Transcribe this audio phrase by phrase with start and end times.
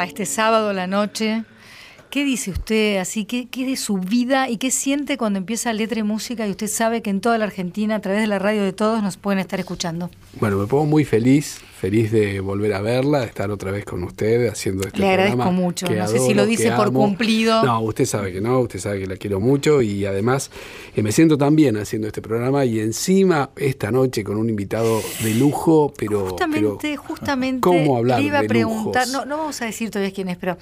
[0.00, 1.44] Morgado, ¿cómo le va este sábado a la noche?
[2.10, 3.24] ¿Qué dice usted así?
[3.24, 6.66] ¿Qué, ¿Qué de su vida y qué siente cuando empieza letra y música y usted
[6.66, 9.38] sabe que en toda la Argentina, a través de la radio de todos, nos pueden
[9.38, 10.10] estar escuchando?
[10.40, 14.02] Bueno, me pongo muy feliz, feliz de volver a verla, de estar otra vez con
[14.02, 15.86] usted haciendo este Le agradezco programa mucho.
[15.86, 17.62] que No sé si lo dice por cumplido.
[17.62, 20.50] No, usted sabe que no, usted sabe que la quiero mucho y además
[20.96, 25.00] eh, me siento tan bien haciendo este programa y encima esta noche con un invitado
[25.22, 26.30] de lujo, pero...
[26.30, 29.26] Justamente, pero, justamente ¿Cómo hablar le iba a de preguntar, lujos?
[29.26, 30.58] no, no vamos a decir todavía quién es, pero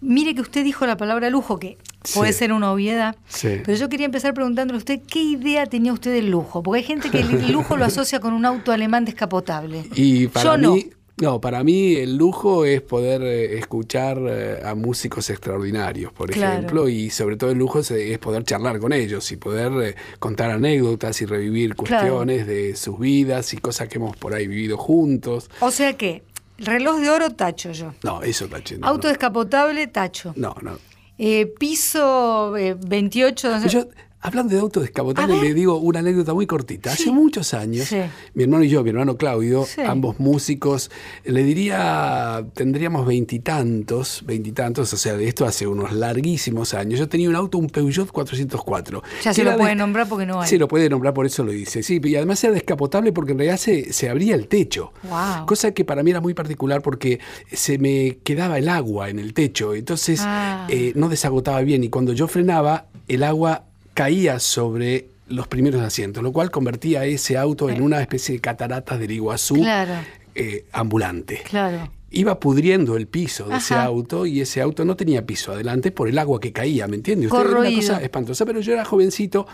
[0.00, 1.78] mire que usted dijo la palabra lujo, que
[2.14, 2.38] puede Sí.
[2.40, 3.60] ser una obviedad, Sí.
[3.64, 6.84] pero yo quería empezar preguntándole a usted qué idea tenía usted del lujo, porque hay
[6.86, 9.84] gente que el lujo lo asocia con un auto alemán descapotable.
[9.94, 10.86] Y para yo mí,
[11.20, 16.52] no, para mí el lujo es poder eh, escuchar eh, a músicos extraordinarios, por Claro.
[16.58, 20.52] ejemplo, y sobre todo el lujo es, poder charlar con ellos y poder eh, contar
[20.52, 21.98] anécdotas y revivir Claro.
[21.98, 25.50] cuestiones de sus vidas y cosas que hemos por ahí vivido juntos.
[25.58, 26.22] O sea que,
[26.58, 27.94] reloj de oro, tacho yo.
[28.02, 28.86] No, eso está chido.
[28.86, 30.32] Auto descapotable, tacho.
[30.36, 30.78] No, no.
[31.18, 33.48] Eh, piso eh, 28.
[33.50, 33.88] no sé- Yo,
[34.20, 35.44] hablando de auto descapotable, A ver.
[35.46, 36.92] le digo una anécdota muy cortita.
[36.92, 37.98] Hace muchos años, Sí.
[38.34, 39.80] mi hermano y yo, mi hermano Claudio, Sí.
[39.82, 40.90] ambos músicos,
[41.24, 46.98] le diría, tendríamos veintitantos, veintitantos, o sea, de esto hace unos larguísimos años.
[46.98, 49.02] Yo tenía un auto, un Peugeot 404.
[49.22, 50.48] Ya se lo puede nombrar porque no hay.
[50.48, 51.82] Sí, lo puede nombrar, por eso lo dice.
[51.82, 54.92] Sí, y además era descapotable porque en realidad se, se abría el techo.
[55.08, 55.46] Wow.
[55.46, 57.20] Cosa que para mí era muy particular porque
[57.52, 59.74] se me quedaba el agua en el techo.
[59.74, 60.66] Entonces Ah.
[60.70, 61.84] eh, no desagotaba bien.
[61.84, 63.64] Y cuando yo frenaba, el agua
[63.98, 69.00] caía sobre los primeros asientos, lo cual convertía ese auto en una especie de cataratas
[69.00, 69.94] del Iguazú Claro.
[70.36, 71.42] eh, ambulante.
[71.50, 71.90] Claro.
[72.12, 76.08] Iba pudriendo el piso de ese auto y ese auto no tenía piso adelante por
[76.08, 77.26] el agua que caía, ¿me entiende?
[77.26, 79.46] Usted era una cosa espantosa, pero yo era jovencito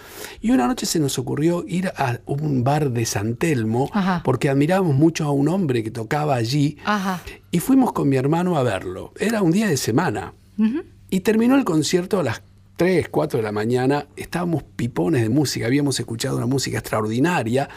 [0.43, 4.21] y una noche se nos ocurrió ir a un bar de San Telmo Ajá.
[4.25, 7.23] porque admirábamos mucho a un hombre que tocaba allí Ajá.
[7.51, 9.13] y fuimos con mi hermano a verlo.
[9.19, 10.35] Era un día de semana
[11.11, 12.43] y terminó el concierto a las
[12.77, 14.07] 3, 4 de la mañana.
[14.17, 17.69] Estábamos pipones de música, habíamos escuchado una música extraordinaria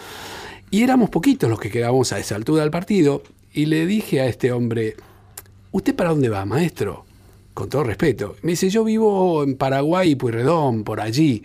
[0.72, 3.24] y éramos poquitos los que quedábamos a esa altura del partido.
[3.54, 4.96] Y le dije a este hombre,
[5.72, 7.06] ¿usted para dónde va, maestro?
[7.54, 8.36] Con todo respeto.
[8.42, 11.44] Me dice, yo vivo en Paraguay Pueyrredón, por allí.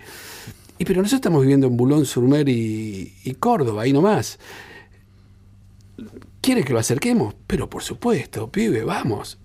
[0.79, 4.39] Y pero nosotros estamos viviendo en Boulogne-sur-Mer y, y Córdoba, ahí nomás.
[6.41, 7.35] ¿Quiere que lo acerquemos?
[7.47, 9.39] Pero por supuesto, pibe, vamos.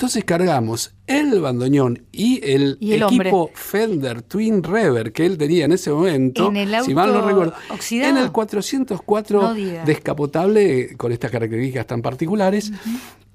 [0.00, 3.52] Entonces cargamos el bandoneón y el, Y el equipo hombre.
[3.54, 7.28] Fender Twin Reverb que él tenía en ese momento, ¿En el si mal no auto
[7.28, 8.16] recuerdo, oxidado?
[8.16, 9.84] en el 404 No diga.
[9.84, 12.72] descapotable con estas características tan particulares.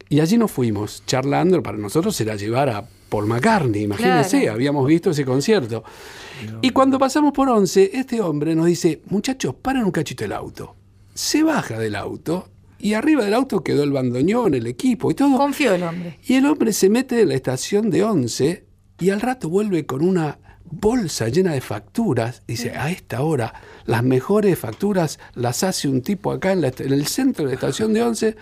[0.09, 4.53] Y allí nos fuimos charlando, para nosotros era llevar a Paul McCartney, imagínense, Claro.
[4.55, 5.83] habíamos visto ese concierto.
[6.63, 10.75] Y cuando pasamos por 11, este hombre nos dice, muchachos, paran un cachito el auto.
[11.13, 12.49] Se baja del auto
[12.79, 15.37] y arriba del auto quedó el bandoneón, el equipo y todo.
[15.37, 16.19] Confió el hombre.
[16.25, 18.65] Y el hombre se mete en la estación de 11
[18.99, 22.43] y al rato vuelve con una bolsa llena de facturas.
[22.47, 23.53] Dice, a esta hora,
[23.85, 27.55] las mejores facturas las hace un tipo acá en, la en el centro de la
[27.55, 28.35] estación de 11.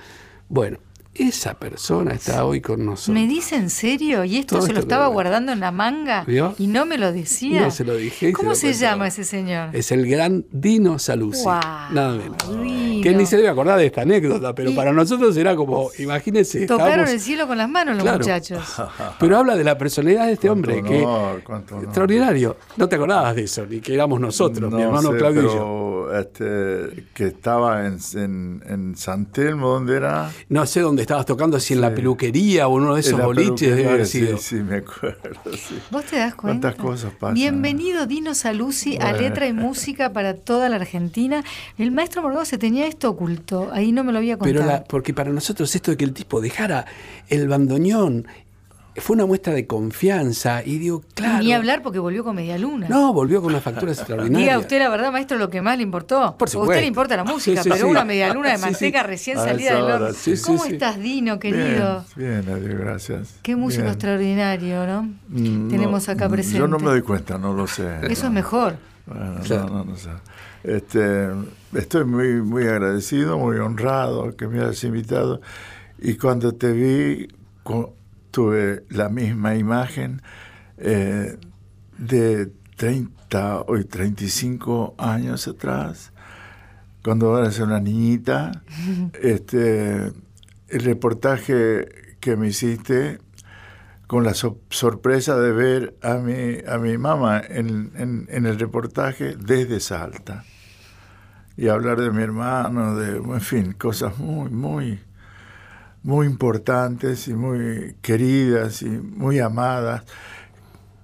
[0.50, 0.80] Bueno,
[1.16, 3.14] esa persona está hoy con nosotros.
[3.14, 4.24] ¿Me dice en serio?
[4.24, 6.24] ¿Y esto Todo se lo estaba guardando en la manga?
[6.26, 6.56] ¿Vio?
[6.58, 7.62] Y no me lo decía.
[7.62, 9.70] No se lo dije se ¿Cómo lo se llama ese señor?
[9.76, 11.44] Es el gran Dino Saluzzi.
[11.44, 12.38] Guau, nada menos.
[12.64, 13.04] Dino.
[13.04, 16.66] Que ni se debe acordar de esta anécdota, pero Y- para nosotros era como, imagínense.
[16.66, 18.18] Tocaron estábamos- el cielo con las manos los Claro.
[18.20, 18.64] muchachos.
[19.20, 21.42] Pero habla de la personalidad de este hombre, que honor,
[21.84, 22.58] extraordinario.
[22.78, 25.46] No te acordabas de eso, ni que éramos nosotros, mi No hermano sé, Claudio y
[25.46, 25.93] yo.
[26.08, 30.32] Pero, este, que estaba en, en, en San Telmo, ¿dónde era?
[30.50, 33.76] No sé dónde estabas tocando, si en la peluquería o en uno de esos boliches
[33.76, 34.38] debe haber sido.
[34.38, 35.30] Sí, sí, me acuerdo.
[35.56, 35.80] sí.
[35.92, 36.74] ¿Vos te das cuenta?
[36.74, 37.36] Cuántas cosas pasan.
[37.36, 39.18] Bienvenido Dino Saluzzi a Bueno.
[39.20, 41.44] Letra y Música para toda la Argentina.
[41.78, 43.70] El maestro Morgado se tenía esto oculto.
[43.72, 44.60] Ahí no me lo había contado.
[44.60, 46.86] Pero la- porque para nosotros esto de que el tipo dejara
[47.30, 48.28] el bandoneón
[48.98, 51.44] fue una muestra de confianza y digo, claro.
[51.44, 52.88] Ni hablar porque volvió con media luna.
[52.90, 54.48] No, volvió con unas facturas extraordinarias.
[54.50, 56.36] Diga usted la verdad, maestro, lo que más le importó.
[56.38, 56.82] Por Porque A usted supuesto.
[56.82, 57.92] le importa la música, Sí, sí, pero sí.
[57.92, 59.08] una media luna de manteca sí.
[59.08, 60.14] recién salida del horno.
[60.14, 60.74] sí, sí, ¿Cómo sí.
[60.74, 62.06] estás, Dino, querido?
[62.16, 63.36] Bien, bien, adiós, gracias.
[63.42, 63.94] Qué músico Bien.
[63.94, 65.04] extraordinario, ¿no?
[65.30, 66.60] Mm, Tenemos acá mm, presente.
[66.60, 67.84] Yo no me doy cuenta, no lo sé.
[68.10, 68.28] Eso no.
[68.30, 68.76] es mejor.
[69.06, 69.66] Bueno, Claro.
[69.70, 70.10] no, no, no sé.
[70.64, 71.28] Este,
[71.74, 75.42] estoy muy, muy agradecido, muy honrado que me hayas invitado.
[76.00, 77.28] Y cuando te vi,
[77.64, 77.94] cu-
[78.34, 80.22] tuve la misma imagen
[80.78, 81.38] eh,
[82.00, 86.12] de 30 o 35 años atrás,
[87.04, 88.64] cuando eras una niñita.
[89.22, 90.08] este,
[90.68, 91.86] el reportaje
[92.20, 93.20] que me hiciste
[94.08, 98.60] con la so- sorpresa de ver a mi, a mi mamá en, en- en el
[98.60, 100.44] reportaje desde Salta.
[101.56, 105.00] Y hablar de mi hermano, de, en fin, cosas muy, muy,
[106.04, 110.04] muy importantes y muy queridas y muy amadas,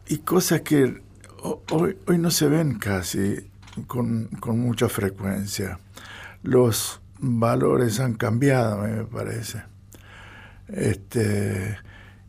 [0.07, 1.01] y cosas que
[1.41, 3.49] hoy, no se ven casi
[3.87, 5.79] con, con mucha frecuencia.
[6.43, 9.63] Los valores han cambiado, me parece.
[10.67, 11.77] Este,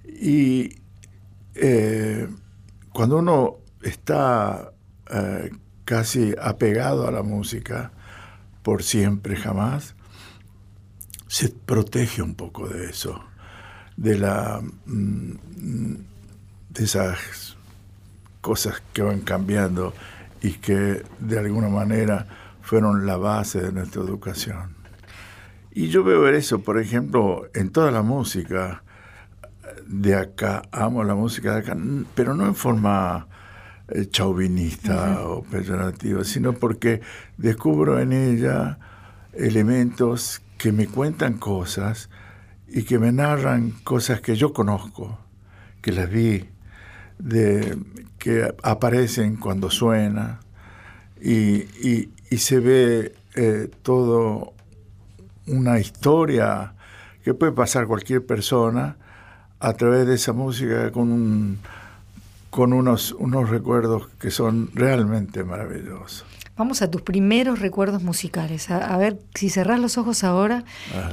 [0.04, 0.76] y
[1.54, 2.28] eh,
[2.92, 4.72] cuando uno está
[5.10, 5.50] eh,
[5.84, 7.92] casi apegado a la música,
[8.62, 9.94] por siempre, jamás,
[11.30, 13.22] se protege un poco de eso,
[13.96, 15.94] de la mm,
[16.70, 17.56] de esas
[18.40, 19.94] cosas que van cambiando
[20.42, 22.26] y que de alguna manera
[22.62, 24.74] fueron la base de nuestra educación.
[25.70, 28.82] Y yo veo eso, por ejemplo, en toda la música
[29.86, 31.76] de acá, amo la música de acá,
[32.16, 33.28] pero no en forma
[33.86, 37.02] eh, chauvinista o peyorativa, sino porque
[37.36, 38.80] descubro en ella
[39.32, 42.10] elementos que me cuentan cosas
[42.68, 45.18] y que me narran cosas que yo conozco,
[45.80, 46.50] que las vi,
[48.18, 50.40] que aparecen cuando suena
[51.18, 51.64] y,
[52.36, 54.52] se ve eh, todo
[55.46, 56.74] una historia
[57.24, 58.98] que puede pasar cualquier persona
[59.60, 61.58] a través de esa música con,
[62.50, 66.26] con unos, unos recuerdos que son realmente maravillosos.
[66.60, 68.70] Vamos a tus primeros recuerdos musicales.
[68.70, 70.62] A, ver, si cerrás los ojos ahora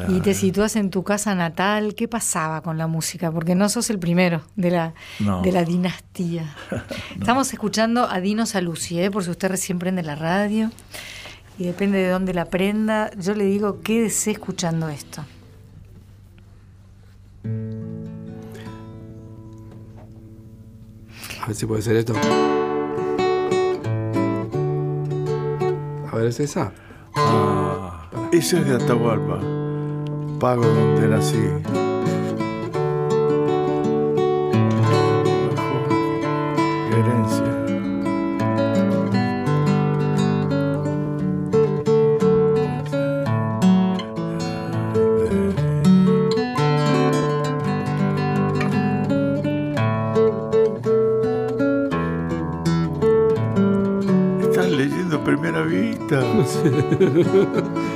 [0.09, 3.31] y te sitúas en tu casa natal, ¿qué pasaba con la música?
[3.31, 4.93] Porque no sos el primero de la,
[5.43, 6.53] de la dinastía.
[7.17, 9.09] Estamos escuchando a Dino Saluzzi, ¿eh?
[9.09, 10.69] por si usted recién prende la radio
[11.57, 13.09] y depende de dónde la prenda.
[13.17, 15.23] Yo le digo, quédese escuchando esto.
[21.41, 22.15] A ver si puede ser esto.
[26.25, 26.71] ¿Es esa?
[27.15, 29.39] Ah, esa es de Atahualpa.
[30.39, 31.86] Pago donde nací.
[56.55, 57.86] Ahí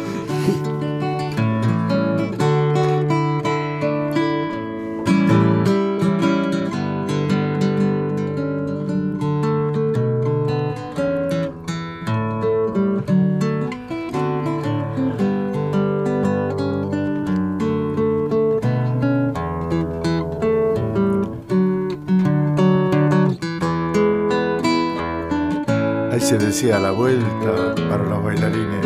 [26.62, 28.86] decía la vuelta para los bailarines.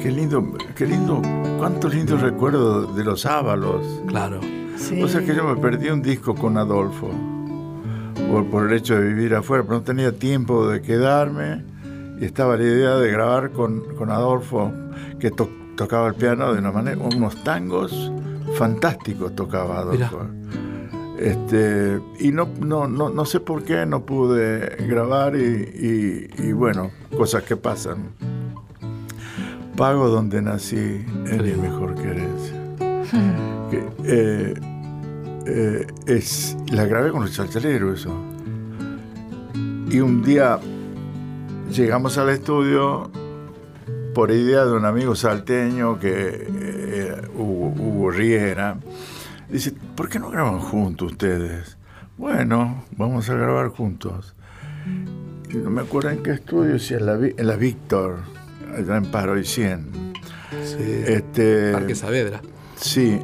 [0.00, 0.42] Qué lindo,
[0.74, 1.20] qué lindo,
[1.58, 3.84] cuántos lindos recuerdos de los ábalos.
[4.06, 4.40] Claro.
[5.02, 7.29] O sea que yo me perdí un disco con Adolfo
[8.30, 11.64] por, el hecho de vivir afuera, pero no tenía tiempo de quedarme
[12.20, 14.72] y estaba la idea de grabar con, Adolfo,
[15.18, 18.12] que tocaba el piano de una manera, unos tangos
[18.56, 20.26] fantásticos tocaba Adolfo.
[21.18, 27.42] Este, y no, no, no, no, sé por qué no pude grabar y, bueno, cosas
[27.42, 28.10] que pasan.
[29.76, 32.54] Pago donde nací, eres mejor que herencia.
[33.70, 34.54] que, eh,
[35.46, 38.14] eh, es, la grabé con el chalchalero eso.
[39.90, 40.58] Y un día
[41.70, 43.10] llegamos al estudio
[44.14, 48.76] por idea de un amigo salteño que eh, Hugo, Riera.
[49.48, 51.76] Dice, ¿por qué no graban juntos ustedes?
[52.16, 54.34] Bueno, vamos a grabar juntos.
[55.52, 58.18] no me acuerdo en qué estudio, si en la, en la Víctor,
[58.76, 60.12] allá en Paro y 100.
[60.64, 60.76] Sí.
[61.06, 62.42] Este, Parque Saavedra.
[62.76, 63.20] Sí,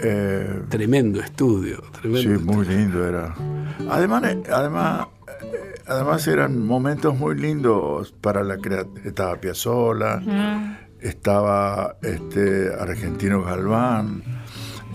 [0.00, 2.38] eh, tremendo estudio, tremendo.
[2.38, 3.34] Sí, muy lindo era.
[3.88, 9.06] Además, eh, además, eh, además eran momentos muy lindos para la creatividad.
[9.06, 10.22] Estaba Piazzolla,
[11.00, 14.22] estaba este, Argentino Galván,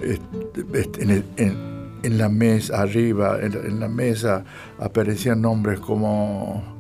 [0.02, 4.44] este, en, la mesa, arriba, en, la mesa
[4.80, 6.80] aparecían nombres como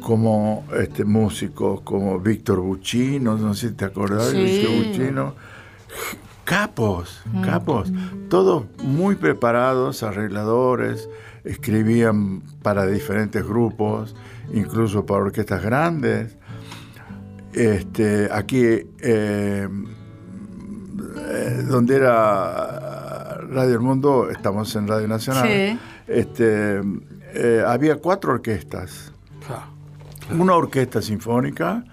[0.00, 5.34] como este, músicos como Víctor Buccino, no sé si te acordás de Víctor Buccino,
[6.50, 7.42] capos, mm.
[7.42, 7.92] capos,
[8.28, 11.08] todos muy preparados, arregladores,
[11.44, 14.16] escribían para diferentes grupos,
[14.52, 16.36] incluso para orquestas grandes.
[17.52, 18.64] este, aquí,
[19.00, 19.68] eh,
[21.68, 25.78] donde era Radio El Mundo, estamos en Radio Nacional,
[26.08, 26.82] este,
[27.64, 29.12] había cuatro orquestas.
[30.32, 31.84] Una orquesta sinfónica,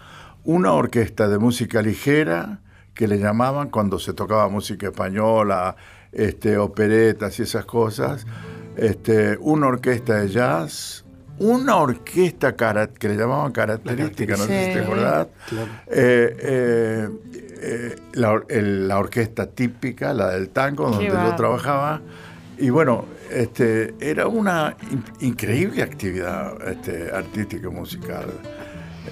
[0.43, 2.61] una orquesta de música ligera,
[2.97, 5.75] que le llamaban cuando se tocaba música española,
[6.11, 8.25] este, operetas y esas cosas,
[8.75, 11.05] este, una orquesta de jazz,
[11.37, 15.27] una orquesta que le llamaban característica, no sé si te acordás,
[15.85, 17.09] eh, eh,
[17.61, 22.01] eh, la, orquesta típica, la del tango, donde yo trabajaba,
[22.57, 24.75] y bueno, este, era una
[25.19, 28.25] increíble actividad este, artística musical.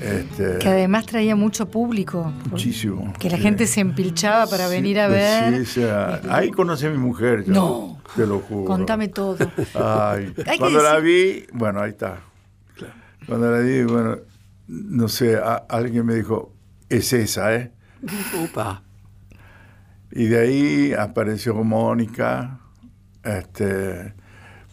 [0.02, 2.32] Este, que además traía mucho público.
[2.50, 3.14] Muchísimo.
[3.20, 5.66] Que la gente se empilchaba para venir a ver.
[5.66, 5.84] Sí,
[6.30, 7.48] ahí conocí a mi mujer.
[7.48, 7.96] no.
[8.16, 8.66] Te lo juro.
[8.66, 9.38] Contame todo.
[9.74, 12.20] cuando la vi, bueno, ahí está.
[13.26, 14.18] Cuando la vi, bueno,
[14.68, 15.38] no sé,
[15.68, 16.54] alguien me dijo,
[16.88, 17.72] es esa, ¿eh?
[18.42, 18.84] Opa.
[20.12, 22.60] Y de ahí apareció Mónica,
[23.24, 24.14] este,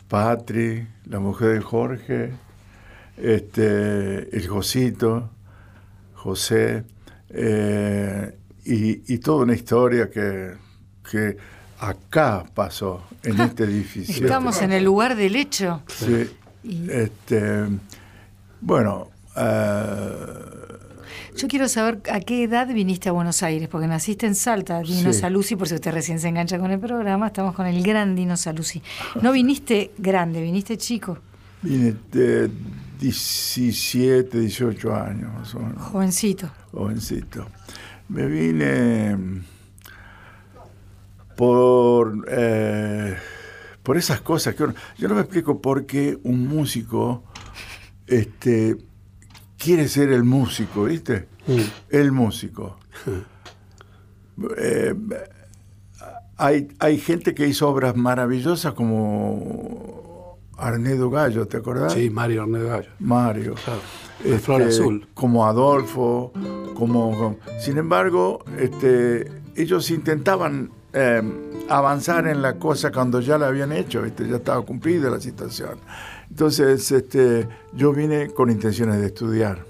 [0.09, 2.33] Patri, la mujer de Jorge
[3.16, 5.31] este, el Josito,
[6.14, 6.85] José,
[7.31, 10.52] eh, y, toda una historia que,
[11.11, 11.37] que
[11.78, 14.25] acá pasó, en este edificio.
[14.25, 15.83] Estamos en el lugar del hecho.
[15.87, 16.31] Sí.
[16.90, 17.66] Este,
[18.61, 19.11] bueno.
[19.37, 20.19] Eh,
[21.37, 25.12] Yo quiero saber a qué edad viniste a Buenos Aires, porque naciste en Salta, Dino
[25.12, 28.37] Saluzzi, por si usted recién se engancha con el programa, estamos con el gran Dino
[28.37, 28.83] Saluzzi.
[29.21, 31.19] No viniste grande, viniste chico.
[31.62, 32.50] Vine de
[33.02, 35.82] 17, 18 años más o menos.
[35.82, 36.49] Jovencito.
[36.71, 37.49] Jovencito.
[38.09, 39.42] Me vine
[41.37, 43.16] por, eh,
[43.82, 44.64] por esas cosas que
[44.99, 47.25] yo no me explico por qué un músico
[48.06, 48.76] este,
[49.59, 51.26] quiere ser el músico, ¿viste?
[51.49, 51.61] Mm.
[51.90, 52.78] El músico.
[54.59, 54.94] Eh,
[56.37, 60.12] hay, hay gente que hizo obras maravillosas como
[60.62, 61.92] Arnedo Gallo, ¿te acordás?
[61.92, 62.90] Sí, Mario Arnedo Gallo.
[63.00, 63.54] Mario.
[63.64, 63.81] Claro.
[64.38, 65.09] Flor este, Azul.
[65.12, 66.33] Como Adolfo,
[66.75, 67.37] como...
[67.59, 71.33] Sin embargo, este, ellos intentaban em,
[71.69, 75.78] avanzar en la cosa cuando ya la habían hecho, ya estaba cumplida la situación.
[76.31, 79.64] Entonces, este, yo vine con intenciones de estudiar.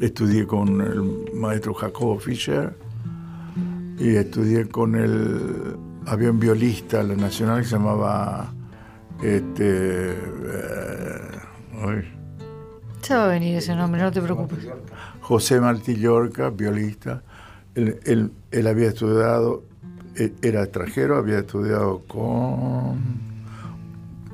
[0.00, 2.74] Estudié con el maestro Jacobo Fischer
[3.98, 5.76] y estudié con el...
[6.06, 8.53] Había un violista, la nacional, que se llamaba
[9.24, 10.12] este.
[10.12, 11.24] Eh,
[13.02, 14.58] Se va a venir ese nombre, no te preocupes.
[15.20, 17.22] José Martí Llorca, violista.
[17.74, 18.30] Él,
[18.66, 19.64] había estudiado,
[20.16, 23.24] e, era extranjero, había estudiado con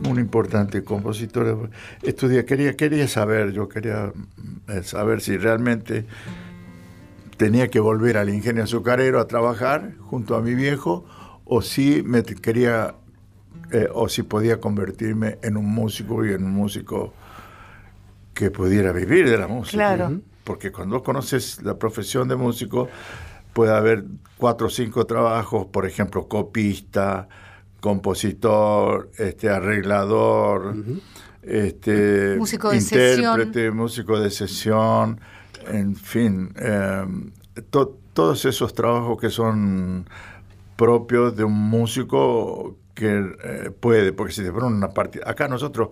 [0.08, 1.70] un importante compositor.
[2.02, 4.12] Estudié, quería, quería saber, yo quería
[4.68, 6.06] eh, saber si realmente
[7.36, 11.06] tenía que volver al ingenio azucarero a trabajar junto a mi viejo
[11.44, 12.94] o si me quería
[13.72, 17.12] eh, o si podía convertirme en un músico y en un músico
[18.34, 19.76] que pudiera vivir de la música.
[19.76, 20.20] Claro.
[20.44, 22.88] Porque cuando conoces la profesión de músico,
[23.52, 24.04] puede haber
[24.36, 27.28] cuatro o cinco trabajos, por ejemplo, copista,
[27.80, 30.74] compositor, este, arreglador,
[31.42, 35.20] este, músico de intérprete, músico de sesión,
[35.66, 37.30] en fin, em,
[38.14, 40.06] todos esos trabajos que son
[40.76, 45.24] propios de un músico que eh, puede, porque si te ponen una partida.
[45.26, 45.90] Acá nosotros,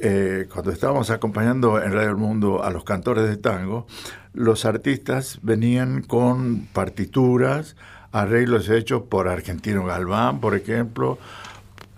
[0.00, 3.86] eh, cuando estábamos acompañando en Radio El Mundo a los cantores de tango,
[4.32, 7.76] los artistas venían con partituras,
[8.12, 11.18] arreglos hechos por Argentino Galván, por ejemplo,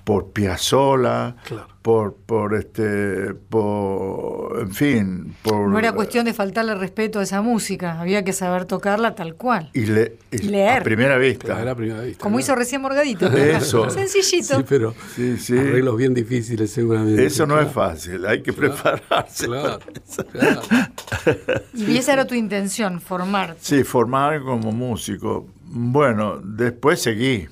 [0.04, 1.36] por Piazzola,
[1.82, 5.68] por, por este, por, en fin, por...
[5.68, 9.70] No era cuestión de faltarle respeto a esa música, había que saber tocarla tal cual.
[9.72, 10.80] Y, leer.
[10.80, 11.74] A primera vista.
[12.18, 13.26] Como hizo recién Morgadito.
[13.28, 13.88] Eso.
[13.90, 14.58] Sencillito.
[14.58, 17.24] Sí, pero arreglos bien difíciles seguramente.
[17.26, 19.46] Eso no es fácil, hay que prepararse.
[19.46, 19.78] Claro,
[21.74, 23.56] Y esa era tu intención, formar.
[23.60, 25.48] Sí, formar como músico.
[25.64, 27.48] Bueno, después seguí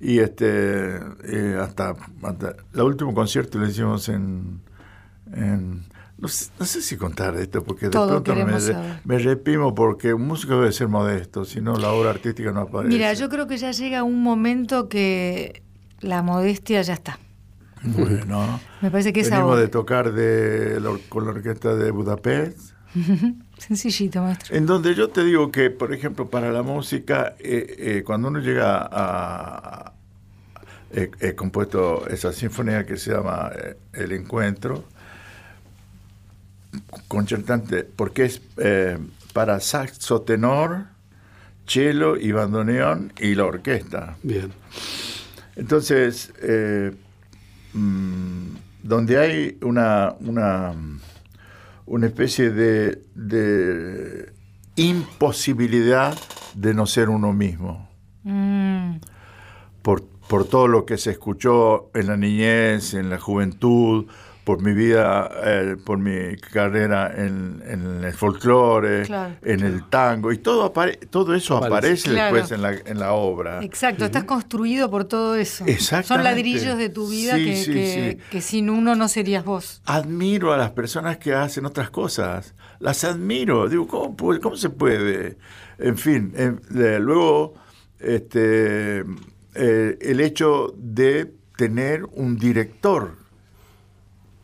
[0.00, 4.60] y este eh, hasta, hasta el último concierto lo hicimos en,
[6.18, 8.44] no, sé, si contar esto porque de pronto me,
[9.04, 12.94] me, repimo porque un músico debe ser modesto si no la obra artística no aparece.
[12.94, 15.62] Mira yo creo que ya llega un momento que
[16.00, 17.18] la modestia ya está.
[17.82, 18.60] Bueno.
[18.80, 22.72] Me parece que venimos de tocar de, con la orquesta de Budapest
[23.58, 24.56] Sencillito, maestro.
[24.56, 28.40] En donde yo te digo que, por ejemplo, para la música, eh, eh, cuando uno
[28.40, 29.92] llega a...
[30.90, 34.84] He compuesto esa sinfonía que se llama eh, El Encuentro.
[37.08, 38.98] concertante, porque es eh,
[39.32, 40.86] para saxo tenor,
[41.66, 44.16] cello y bandoneón y la orquesta.
[44.22, 44.52] Bien.
[45.56, 46.92] Entonces, eh,
[47.72, 48.46] mm,
[48.82, 50.74] donde hay una, una,
[51.88, 54.32] una especie de, de
[54.76, 56.16] imposibilidad
[56.54, 57.88] de no ser uno mismo.
[58.22, 58.96] Mm,
[59.82, 64.06] por, por todo lo que se escuchó en la niñez, en la juventud,
[64.48, 69.34] por mi vida, eh, por mi carrera en, en el folclore, Claro.
[69.42, 71.74] en el tango, y todo, apare- todo eso Aparece.
[71.76, 72.34] aparece Claro.
[72.34, 73.62] después en la, en la obra.
[73.62, 75.58] exacto, estás construido por todo eso.
[75.58, 76.30] Son Exactamente.
[76.30, 78.24] ladrillos de tu vida Sí, que, sí, que- sí.
[78.30, 79.82] que sin uno no serías vos.
[79.84, 82.54] Admiro a las personas que hacen otras cosas.
[82.78, 83.68] Las admiro.
[83.68, 85.36] Digo, ¿cómo, puede- cómo se puede?
[85.78, 86.58] En fin, en-
[87.04, 87.52] luego
[88.00, 89.00] este,
[89.54, 93.16] eh, el hecho de tener un director,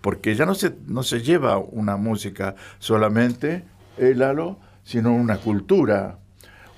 [0.05, 3.65] porque ya no se, no se lleva una música solamente,
[3.97, 6.19] el halo, sino una cultura,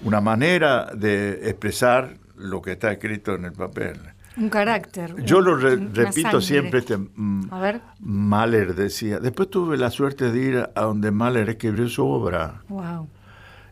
[0.04, 3.98] una manera de expresar lo que está escrito en el papel.
[4.36, 5.16] Un carácter.
[5.24, 6.40] Yo lo re- repito sangre.
[6.40, 7.80] siempre, este, mm, A ver.
[7.98, 13.08] Mahler decía, después tuve la suerte de ir a donde Mahler escribió su obra, Wow.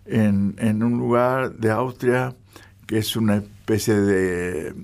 [0.06, 2.34] en, en un lugar de Austria
[2.88, 4.74] que es una especie de,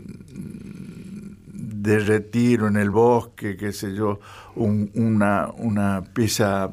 [1.83, 4.21] de retiro en el bosque, qué sé yo,
[4.57, 6.71] un- una, una pieza,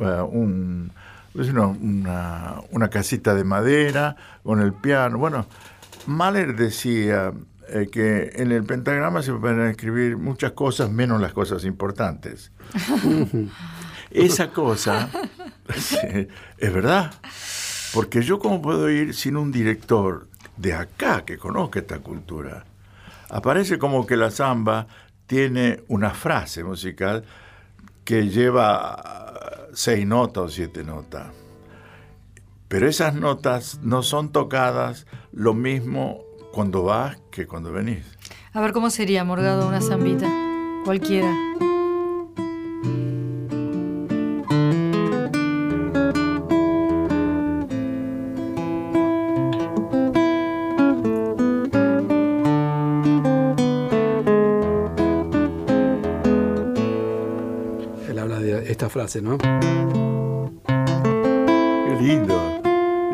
[0.00, 0.90] eh, un,
[1.32, 5.18] pues una, una casita de madera con el piano.
[5.18, 5.46] Bueno,
[6.06, 7.32] Mahler decía
[7.68, 12.50] eh, que en el pentagrama se pueden escribir muchas cosas menos las cosas importantes.
[14.10, 15.10] Esa cosa
[16.58, 17.12] es verdad.
[17.92, 22.64] Porque yo cómo puedo ir sin un director de acá que conozca esta cultura.
[23.30, 24.86] Aparece como que la samba
[25.26, 27.24] tiene una frase musical
[28.04, 31.26] que lleva seis notas o siete notas.
[32.68, 36.20] Pero esas notas no son tocadas lo mismo
[36.52, 38.04] cuando vas que cuando venís.
[38.52, 40.28] A ver cómo sería, Morgado, una zambita.
[40.84, 41.34] Cualquiera.
[59.16, 59.38] ¿No?
[60.66, 62.60] Qué lindo.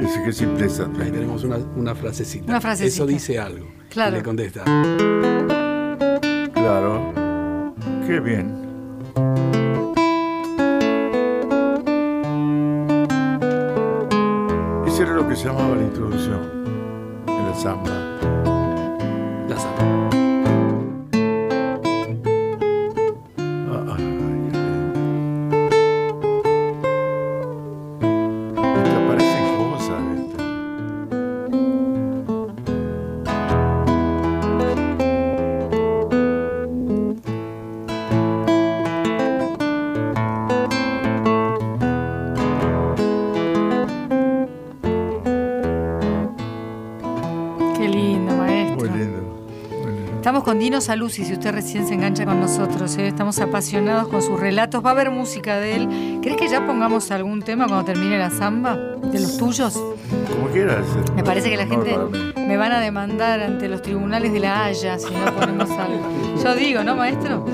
[0.00, 0.88] Es qué simpleza.
[1.00, 2.46] Ahí tenemos una, una frasecita.
[2.46, 2.94] Una frasecita.
[2.94, 3.68] Eso dice algo.
[3.90, 4.16] Claro.
[4.16, 4.64] Y le contesta.
[6.52, 7.12] Claro.
[8.06, 8.64] Qué bien.
[14.86, 16.64] Ese era lo que se llamaba la introducción
[17.28, 18.03] en la samba.
[50.64, 52.96] Estamos con Dino Saluzzi, si usted recién se engancha con nosotros.
[52.96, 53.08] ¿eh?
[53.08, 54.82] Estamos apasionados con sus relatos.
[54.84, 56.18] Va a haber música de él.
[56.22, 58.74] ¿Crees que ya pongamos algún tema cuando termine la samba?
[58.76, 59.74] ¿De los tuyos?
[59.74, 60.86] Como quieras.
[61.14, 61.96] Me parece que la No, gente
[62.40, 66.08] me van a demandar ante los tribunales de la Haya si no ponemos algo.
[66.42, 67.44] Yo digo, ¿no, maestro?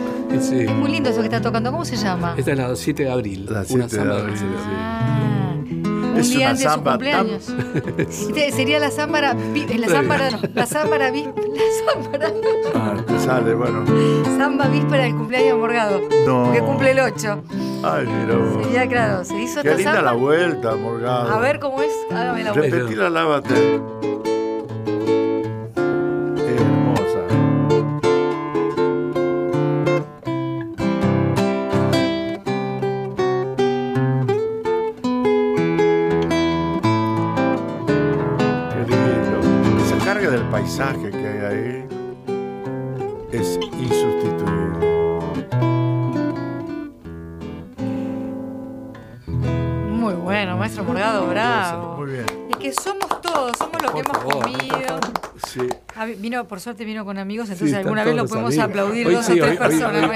[0.40, 0.60] Sí.
[0.60, 1.72] Es muy lindo eso que está tocando.
[1.72, 2.34] ¿Cómo se llama?
[2.38, 3.46] Esta es la 7 de abril.
[3.50, 4.44] La una 7 de abril, sí.
[4.78, 7.54] Ah, un Es día una antes de su cumpleaños.
[7.98, 11.24] Este Sería la zámbara, la zámbara, no, la zámbara, la
[11.94, 12.32] zámbara,
[12.74, 12.89] Ah,
[13.30, 13.84] sale, bueno.
[14.36, 16.52] samba víspera del cumpleaños Morgado, No.
[16.52, 17.42] que cumple el 8.
[17.82, 18.64] Ay, mira vos.
[18.64, 20.10] Sería claro, se hizo Qué esta linda samba.
[20.12, 21.30] la vuelta, Morgado.
[21.32, 22.76] A ver cómo es, hágame la vuelta.
[22.76, 23.80] Repetí la lávate.
[56.50, 58.68] Por suerte vino con amigos, entonces alguna vez lo podemos amigos.
[58.68, 60.10] aplaudir Hoy dos sí, o tres hoy- personas,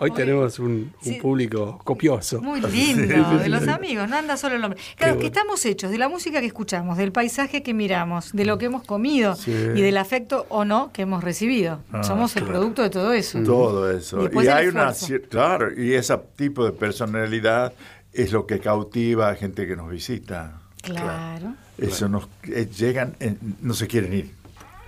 [0.00, 1.20] hoy- tenemos un, un Sí.
[1.20, 2.40] público copioso.
[2.42, 4.80] Muy lindo, de los amigos, no anda solo el hombre.
[4.96, 5.26] Claro, Qué que bueno.
[5.26, 8.82] estamos hechos de la música que escuchamos, del paisaje que miramos, de lo que hemos
[8.82, 9.52] comido Sí.
[9.52, 11.80] y del afecto o no que hemos recibido.
[11.92, 13.38] Ah, Somos el producto de todo eso.
[13.44, 14.18] Todo eso.
[14.24, 15.28] Y hay una esfuerzo.
[15.28, 17.74] claro, y ese tipo de personalidad
[18.12, 20.60] es lo que cautiva a gente que nos visita.
[20.82, 21.54] Claro.
[21.76, 24.30] Eso nos eh, llegan, en- no se quieren ir.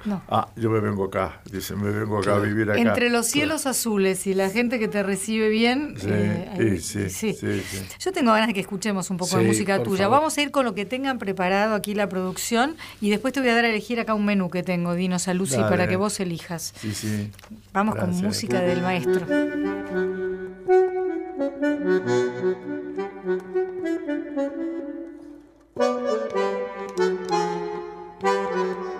[0.05, 0.23] No.
[0.29, 2.81] Ah, yo me vengo acá, dice, me vengo acá a vivir acá.
[2.81, 5.95] Entre los cielos azules y la gente que te recibe bien.
[6.03, 7.63] Eh, sí, sí, sí,
[7.99, 10.09] Yo tengo ganas de que escuchemos un poco de música tuya.
[10.09, 13.51] Vamos a ir con lo que tengan preparado aquí la producción y después te voy
[13.51, 16.19] a dar a elegir acá un menú que tengo, Dinos a Lucy, para que vos
[16.21, 16.73] elijas.
[16.77, 17.31] Sí, sí.
[17.73, 19.27] Vamos con música del maestro.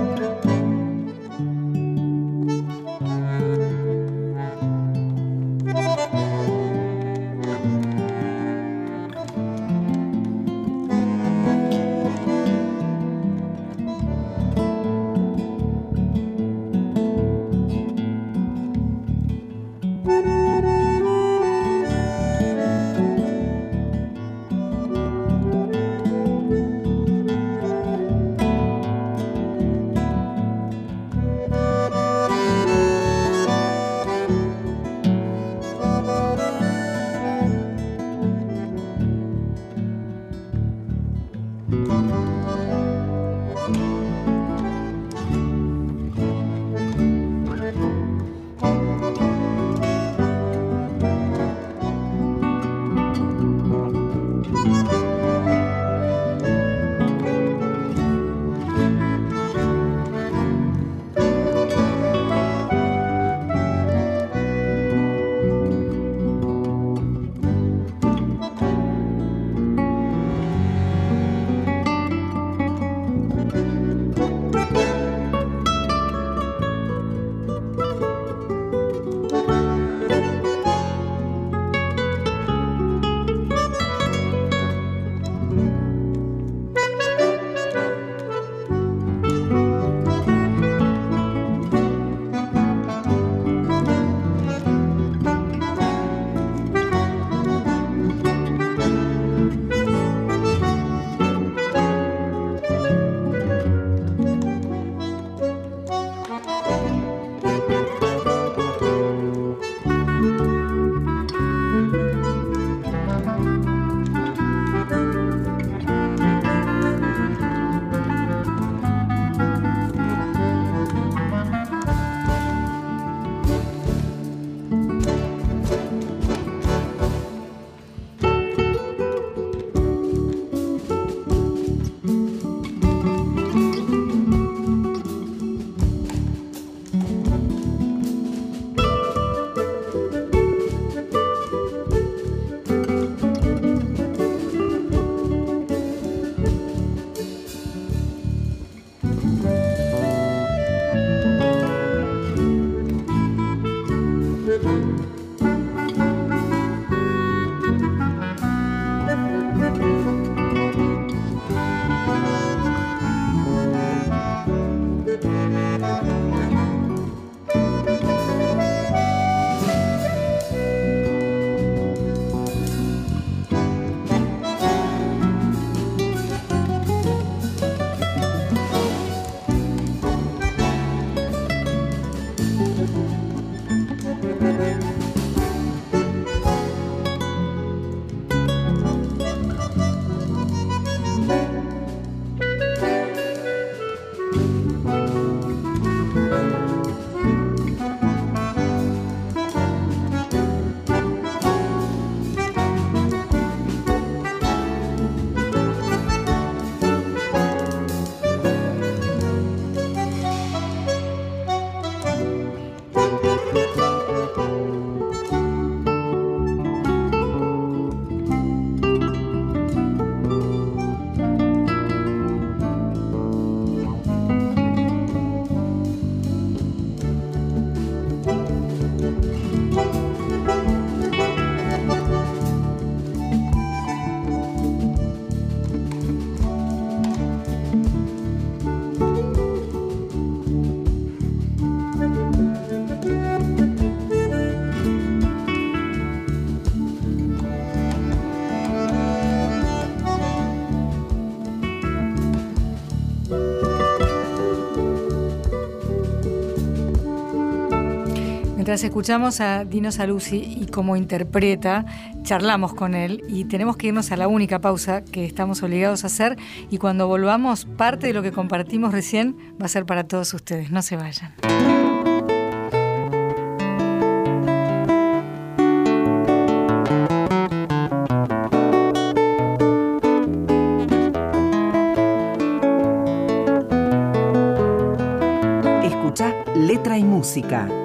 [258.71, 261.85] Mientras escuchamos a Dino Saluzzi y cómo interpreta,
[262.23, 266.07] charlamos con él y tenemos que irnos a la única pausa que estamos obligados a
[266.07, 266.37] hacer
[266.69, 270.71] y cuando volvamos, parte de lo que compartimos recién va a ser para todos ustedes.
[270.71, 271.80] No se vayan.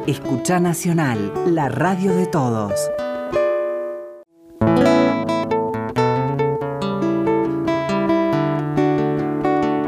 [0.09, 2.73] Escucha Nacional, la radio de todos.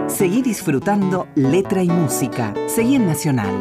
[0.06, 2.54] Seguí disfrutando letra y música.
[2.68, 3.52] Seguí en Nacional.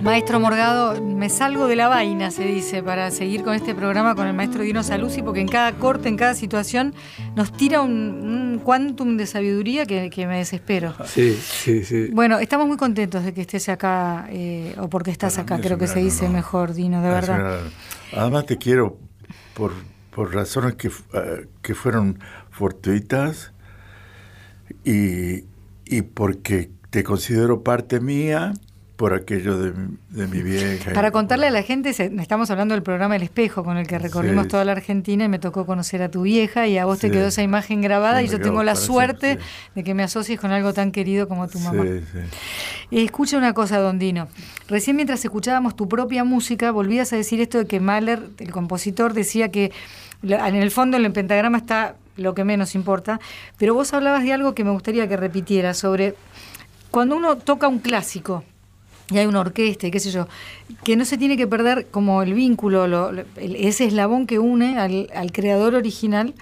[0.00, 0.94] Maestro Morgado,
[1.28, 4.62] me salgo de la vaina, se dice, para seguir con este programa con el maestro
[4.62, 6.94] Dino Saluzzi, porque en cada corte, en cada situación,
[7.36, 10.94] nos tira un, quantum de sabiduría que, me desespero.
[11.04, 12.08] Sí, sí, sí.
[12.14, 15.86] Bueno, estamos muy contentos de que estés acá, eh, o porque estás acá, creo que
[15.86, 17.60] se dice mejor, Dino, de verdad.
[18.16, 18.96] Además te quiero
[19.52, 19.72] por,
[20.10, 23.52] por razones que, eh, que fueron fortuitas
[24.82, 25.44] y,
[25.84, 28.54] y porque te considero parte mía
[28.98, 30.92] por aquello de, mi vieja.
[30.92, 34.48] Para contarle a la gente, estamos hablando del programa El Espejo, con el que recorrimos
[34.48, 37.28] toda la Argentina y me tocó conocer a tu vieja y a vos te quedó
[37.28, 39.38] esa imagen grabada y yo tengo la suerte
[39.76, 41.84] de que me asocies con algo tan querido como tu mamá.
[42.90, 44.26] escucha una cosa, Don Dino.
[44.66, 49.12] Recién mientras escuchábamos tu propia música, volvías a decir esto de que Mahler, el compositor,
[49.12, 49.70] decía que
[50.24, 53.20] en el fondo en el pentagrama está lo que menos importa,
[53.58, 56.16] pero vos hablabas de algo que me gustaría que repitieras sobre
[56.90, 58.42] cuando uno toca un clásico,
[59.10, 60.28] y hay una orquesta y qué sé yo,
[60.84, 65.74] que no se tiene que perder como el vínculo, ese eslabón que une al, creador
[65.74, 66.34] original.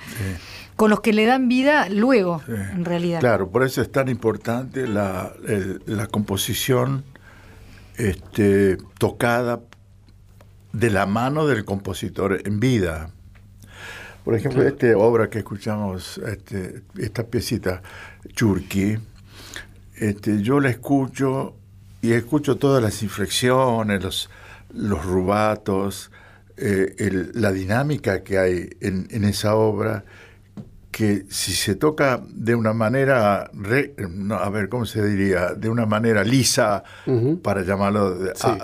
[0.76, 3.20] con los que le dan vida luego, en realidad.
[3.20, 5.32] Claro, por eso es tan importante la,
[6.10, 7.02] composición
[7.96, 9.60] este, tocada
[10.74, 13.10] de la mano del compositor en vida.
[14.22, 17.80] Por ejemplo, esta obra que escuchamos, este, esta piecita,
[18.34, 18.98] Churki,
[19.94, 21.54] este, yo la escucho
[22.06, 24.30] y escucho todas las inflexiones, los,
[24.72, 26.12] los rubatos,
[26.56, 26.94] eh,
[27.34, 30.04] la dinámica que hay en, esa obra,
[30.92, 35.54] que si se toca de una manera, a ver, ¿cómo se diría?
[35.54, 36.84] De una manera lisa,
[37.42, 38.58] para llamarlo, de, ah,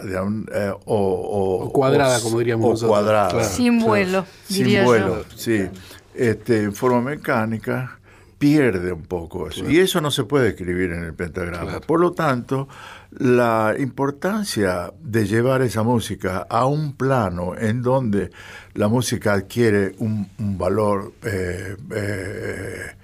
[0.55, 3.42] eh, o, cuadrada, como diríamos o cuadrada.
[3.42, 5.68] Sin vuelo, Sin vuelo, sí.
[6.14, 7.98] Este, en forma mecánica,
[8.42, 9.70] pierde un poco eso.
[9.70, 11.78] Y eso no se puede escribir en el pentagrama.
[11.78, 12.66] Por lo tanto,
[13.12, 18.33] la importancia de llevar esa música a un plano en donde
[18.74, 20.28] la música adquiere un,
[20.59, 22.96] valor, eh, eh,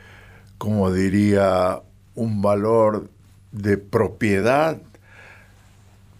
[0.58, 1.82] como diría,
[2.16, 3.08] un valor
[3.52, 4.76] de propiedad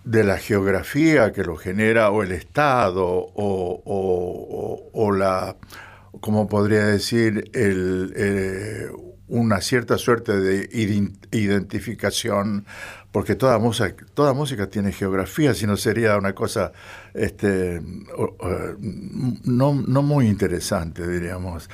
[0.05, 5.57] de la geografía que lo genera o el Estado o, la,
[6.21, 8.89] como podría decir, el, eh,
[9.29, 10.69] una cierta suerte de
[11.33, 12.65] identificación
[13.13, 16.73] porque toda música, toda música tiene geografía, si no sería una cosa
[17.15, 17.81] este,
[19.45, 21.71] no, muy interesante, diríamos.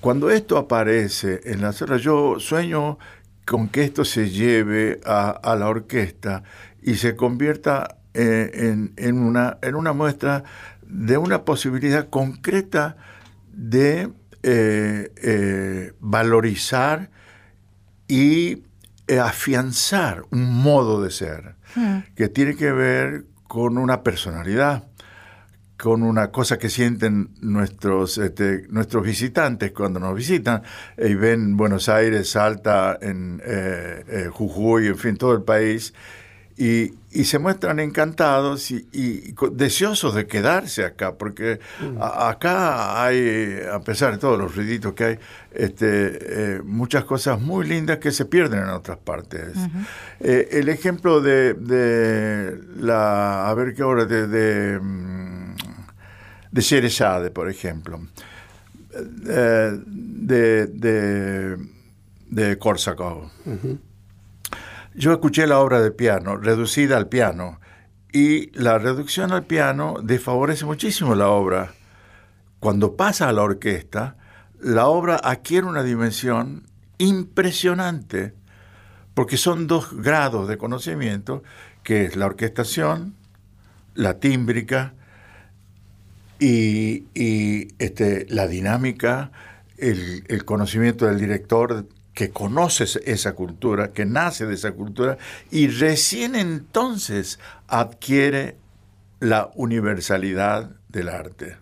[0.00, 2.98] Cuando esto aparece en las horas, yo sueño
[3.46, 6.42] con que esto se lleve a, la orquesta
[6.82, 10.44] y se convierta eh, en, una, en una muestra
[10.82, 12.96] de una posibilidad concreta
[13.52, 14.10] de
[14.42, 17.10] eh, eh, valorizar
[18.08, 18.64] y
[19.06, 21.98] eh, afianzar un modo de ser hmm.
[22.14, 24.88] que tiene que ver con una personalidad,
[25.76, 30.62] con una cosa que sienten nuestros, este, nuestros visitantes cuando nos visitan
[30.96, 35.92] y ven Buenos Aires, Salta, en eh, Jujuy, en fin, todo el país,
[36.60, 41.96] y, se muestran encantados y, deseosos de quedarse acá, porque mm.
[42.02, 45.18] acá hay, a pesar de todos los ruiditos que hay,
[45.52, 49.56] este, eh, muchas cosas muy lindas que se pierden en otras partes.
[50.20, 55.54] Eh, el ejemplo de, de, la, a ver qué hora, de, de, mm,
[56.52, 58.00] de por ejemplo,
[59.26, 61.56] eh, de, de,
[62.28, 63.30] de Korsakov.
[64.94, 67.60] Yo escuché la obra de piano, reducida al piano,
[68.12, 71.74] y la reducción al piano desfavorece muchísimo la obra.
[72.58, 74.16] Cuando pasa a la orquesta,
[74.58, 76.66] la obra adquiere una dimensión
[76.98, 78.34] impresionante,
[79.14, 81.44] porque son dos grados de conocimiento,
[81.84, 83.14] que es la orquestación,
[83.94, 84.94] la tímbrica
[86.40, 87.04] y,
[87.78, 89.30] este, la dinámica,
[89.78, 91.86] el, el conocimiento del director
[92.20, 95.16] que conoce esa cultura, que nace de esa cultura,
[95.50, 98.58] y recién entonces adquiere
[99.20, 101.56] la universalidad del arte.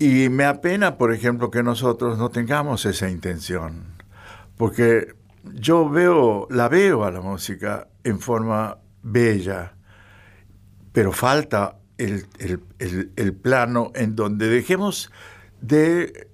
[0.00, 3.94] Y me apena, por ejemplo, que nosotros no tengamos esa intención,
[4.56, 5.14] porque
[5.52, 9.74] yo veo, la veo a la música en forma bella,
[10.90, 12.26] pero falta el,
[13.40, 15.12] plano en donde dejemos
[15.60, 16.26] de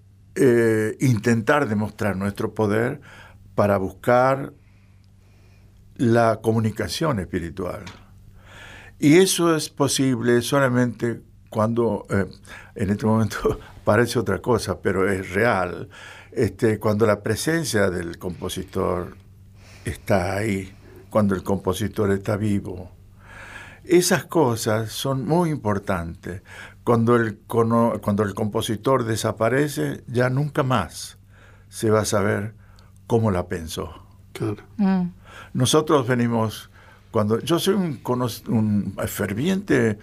[0.43, 3.03] eh, intentar demostrar nuestro poder
[3.55, 4.55] para buscar
[5.97, 7.85] la comunicación espiritual.
[8.99, 12.25] Y eso es posible solamente cuando, eh,
[12.75, 15.91] en este momento parece otra cosa, pero es real,
[16.33, 19.19] este, cuando la presencia del compositor
[19.85, 20.73] está ahí,
[21.11, 22.91] cuando el compositor está vivo.
[23.85, 26.41] Esas cosas son muy importantes.
[26.91, 31.19] Cuando el, cuando el compositor desaparece, ya nunca más
[31.69, 32.55] se va a saber
[33.07, 33.95] cómo la pensó.
[34.77, 35.03] Mm.
[35.53, 36.69] Nosotros venimos
[37.13, 38.01] cuando yo soy un,
[38.49, 40.01] un ferviente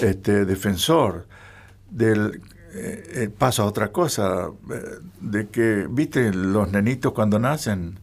[0.00, 1.26] este, defensor
[1.90, 2.40] del
[2.72, 4.82] eh, eh, pasa otra cosa eh,
[5.20, 8.00] de que viste los nenitos cuando nacen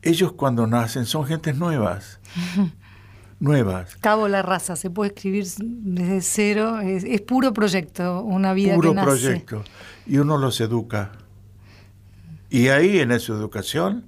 [0.00, 2.20] ellos cuando nacen son gentes nuevas
[3.40, 8.90] nuevas cabo la raza se puede escribir desde cero es, puro proyecto una vida puro
[8.90, 9.06] que nace.
[9.06, 9.64] proyecto
[10.06, 11.12] y uno los educa
[12.48, 14.06] y ahí en esa educación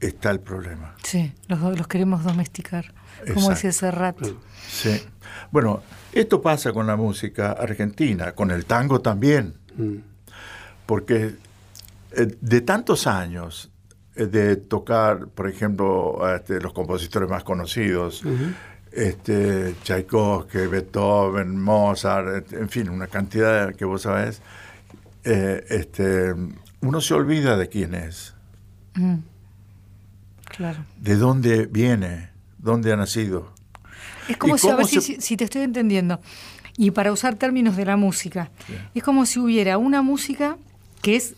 [0.00, 2.92] está el problema sí los, los queremos domesticar
[3.34, 4.16] como decía Serrat.
[4.68, 5.02] Sí.
[5.50, 9.54] Bueno, esto pasa con la música argentina, con el tango también.
[9.76, 9.96] Mm.
[10.86, 11.34] Porque
[12.12, 13.69] eh, de tantos años
[14.26, 18.22] de tocar, por ejemplo, este, los compositores más conocidos,
[18.92, 24.42] este, Tchaikovsky, Beethoven, Mozart, en fin, una cantidad que vos sabés,
[25.24, 26.34] eh, este,
[26.80, 28.34] uno se olvida de quién es.
[28.94, 29.16] Mm.
[30.44, 30.84] Claro.
[30.98, 32.30] De dónde viene
[32.62, 33.52] dónde ha nacido.
[34.28, 36.20] Es como si, a ver si, te estoy entendiendo,
[36.76, 38.50] y para usar términos de la música,
[38.94, 40.56] es como si hubiera una música
[41.02, 41.34] que es,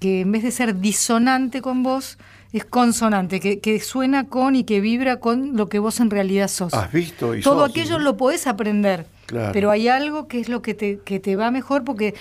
[0.00, 2.18] que en vez de ser disonante con vos,
[2.52, 6.74] es consonante, que, suena con y que vibra con lo que vos en realidad sos.
[6.74, 9.06] Has visto y Todo aquello lo podés aprender.
[9.52, 12.16] Pero hay algo que es lo que te, que te va mejor, porque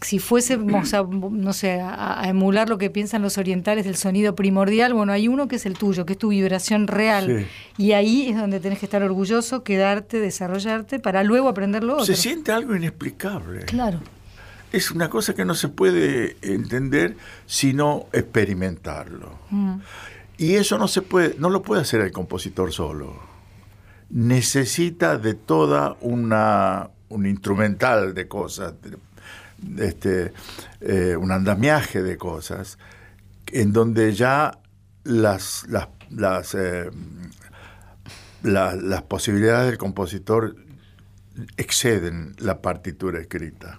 [0.00, 4.94] si fuésemos a, no sé, a, emular lo que piensan los orientales del sonido primordial,
[4.94, 7.48] bueno, hay uno que es el tuyo, que es tu vibración real.
[7.76, 12.06] Y ahí es donde tenés que estar orgulloso, quedarte, desarrollarte, para luego aprender lo otro.
[12.06, 13.64] Se siente algo inexplicable.
[13.64, 13.98] Claro
[14.74, 19.38] es una cosa que no se puede entender sino experimentarlo.
[19.50, 19.76] Mm.
[20.36, 23.20] Y eso no se puede, no lo puede hacer el compositor solo.
[24.10, 28.74] Necesita de toda una un instrumental de cosas,
[29.78, 30.32] este,
[30.80, 32.76] eh, un andamiaje de cosas,
[33.52, 34.58] en donde ya
[35.04, 36.90] las, las, las, eh,
[38.42, 40.56] las posibilidades del compositor
[41.56, 43.78] exceden la partitura escrita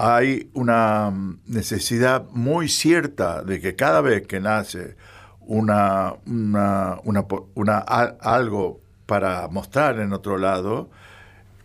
[0.00, 1.12] hay una
[1.46, 4.94] necesidad muy cierta de que cada vez que nace
[5.40, 7.78] una, una,
[8.20, 10.88] algo para mostrar en otro lado,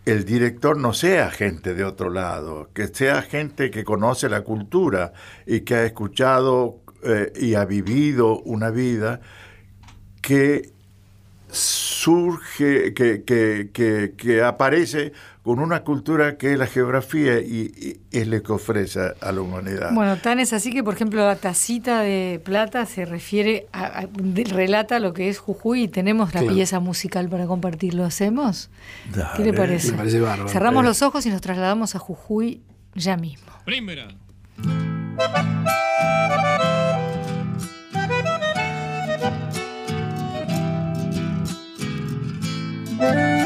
[0.06, 5.14] el director no sea gente de otro lado, que sea gente que conoce la cultura
[5.46, 9.22] y que ha escuchado eh, y ha vivido una vida
[10.24, 10.72] que
[11.52, 15.14] surge, que, que, que aparece
[15.44, 19.42] con una cultura que es la geografía y, y es lo que ofrece a la
[19.42, 19.92] humanidad.
[19.94, 24.08] Bueno, tan es así que, por ejemplo, la tacita de plata se refiere, a,
[24.52, 26.56] relata lo que es Jujuy y tenemos la claro.
[26.56, 28.70] pieza musical para compartirlo, hacemos?
[29.36, 29.94] ¿Qué le parece?
[30.48, 32.62] Cerramos los ojos y nos trasladamos a Jujuy
[32.96, 33.52] ya mismo.
[33.66, 34.08] Primera.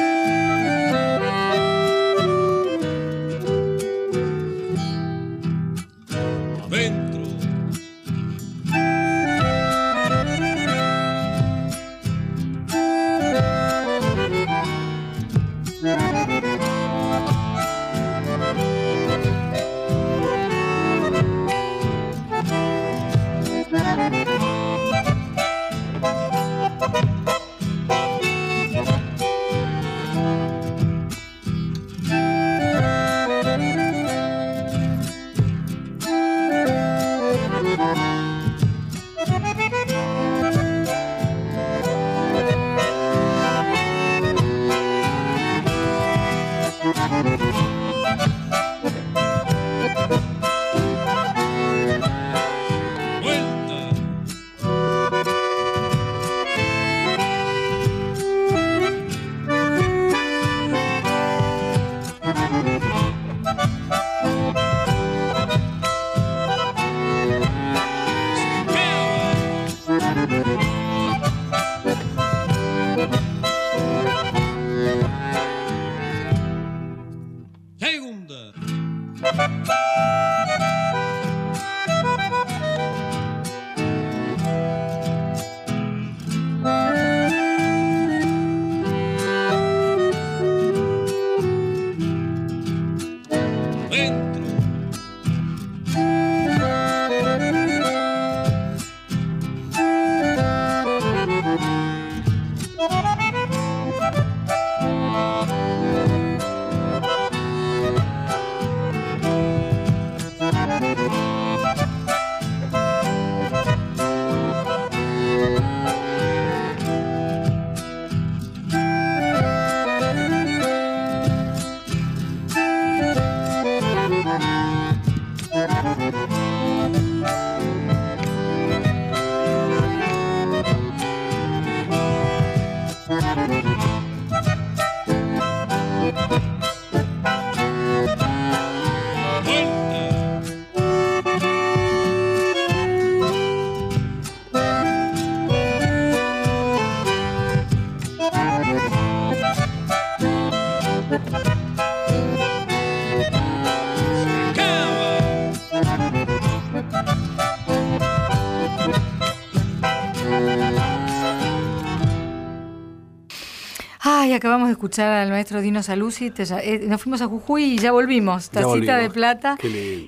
[164.78, 166.32] escuchar al maestro Dino Saluzzi.
[166.38, 168.50] Eh, nos fuimos a Jujuy y ya volvimos.
[168.50, 169.58] Tacita de plata.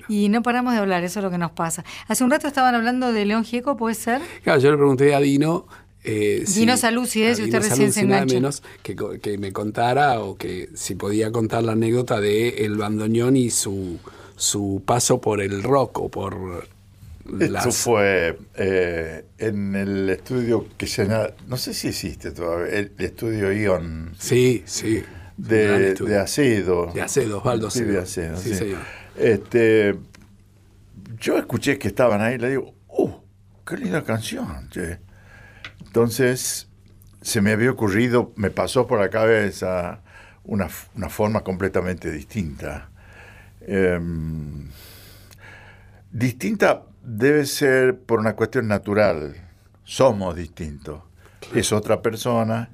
[0.08, 1.84] Y no paramos de hablar, eso es lo que nos pasa.
[2.08, 4.20] Hace un rato estaban hablando de León Gieco, ¿puede ser?
[4.42, 5.66] Claro, yo le pregunté a Dino.
[6.02, 7.34] Eh, Dino Saluzzi, ¿eh?
[7.34, 8.34] si usted recién se engancha.
[8.34, 13.36] menos que, que, me contara o que si podía contar la anécdota de el bandoneón
[13.36, 13.98] y su,
[14.36, 16.66] su paso por el rock o por
[17.38, 21.06] esto fue eh, en el estudio que se
[21.46, 24.12] no sé si existe todavía, el estudio Ion.
[24.18, 25.02] Sí, sí.
[25.36, 26.92] De, de Acedo.
[26.92, 28.36] De Acedo, Osvaldo Sí, de Acedo.
[28.36, 28.80] Sí, Señor.
[29.16, 29.96] Este,
[31.18, 33.10] yo escuché que estaban ahí y le digo, ¡uh!
[33.66, 34.68] ¡Qué linda canción!
[34.70, 34.98] Che.
[35.84, 36.68] Entonces,
[37.22, 40.02] se me había ocurrido, me pasó por la cabeza
[40.44, 42.90] una, una forma completamente distinta.
[43.60, 44.68] Em,
[46.10, 49.34] distinta debe ser por una cuestión natural.
[49.84, 51.02] Somos distintos.
[51.54, 52.70] Es otra persona,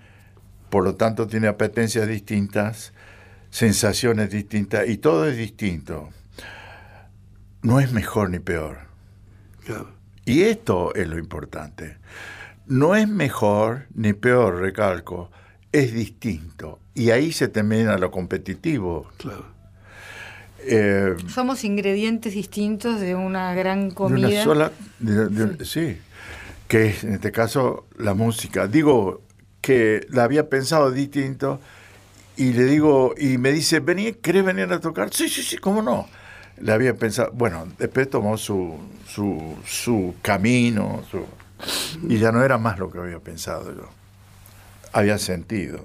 [0.71, 2.93] por lo tanto tiene apetencias distintas,
[3.51, 6.11] sensaciones distintas y todo es distinto.
[7.63, 8.79] No es mejor ni peor.
[10.25, 11.99] Y esto es lo importante.
[12.67, 15.31] No es mejor ni peor, recalco,
[15.73, 16.81] es distinto.
[16.95, 19.09] Y ahí se termina lo competitivo.
[19.19, 19.56] Claro.
[20.69, 24.29] Eh, Somos ingredientes distintos de una gran comida.
[24.29, 24.73] De una sola,
[25.65, 25.99] sí.
[26.69, 28.67] que es en este caso la música.
[28.67, 29.23] Digo
[29.61, 31.61] que la había pensado distinto
[32.37, 35.13] y le digo, y me dice, vení, ¿querés venir a tocar?
[35.13, 36.07] Sí, sí, sí, ¿cómo no?
[36.61, 41.03] Le había pensado, bueno, después tomó su, su, su camino,
[42.09, 43.89] y ya no era más lo que había pensado yo.
[44.93, 45.85] Había sentido.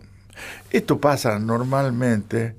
[0.72, 2.56] Esto pasa normalmente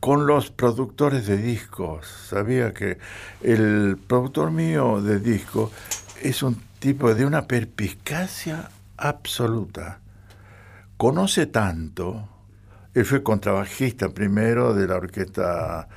[0.00, 2.06] con los productores de discos.
[2.06, 2.98] Sabía que
[3.42, 5.70] el productor mío de disco
[6.22, 10.00] es un tipo de una perspicacia absoluta.
[10.96, 12.28] Conoce tanto.
[12.94, 15.88] Él fue contrabajista primero de la orquesta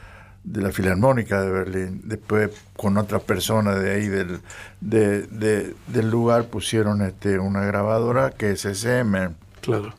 [0.43, 2.01] de la Filarmónica de Berlín.
[2.03, 4.41] Después con otra persona de ahí del,
[4.81, 9.29] del lugar pusieron este, una grabadora que es SM.
[9.61, 9.93] Claro.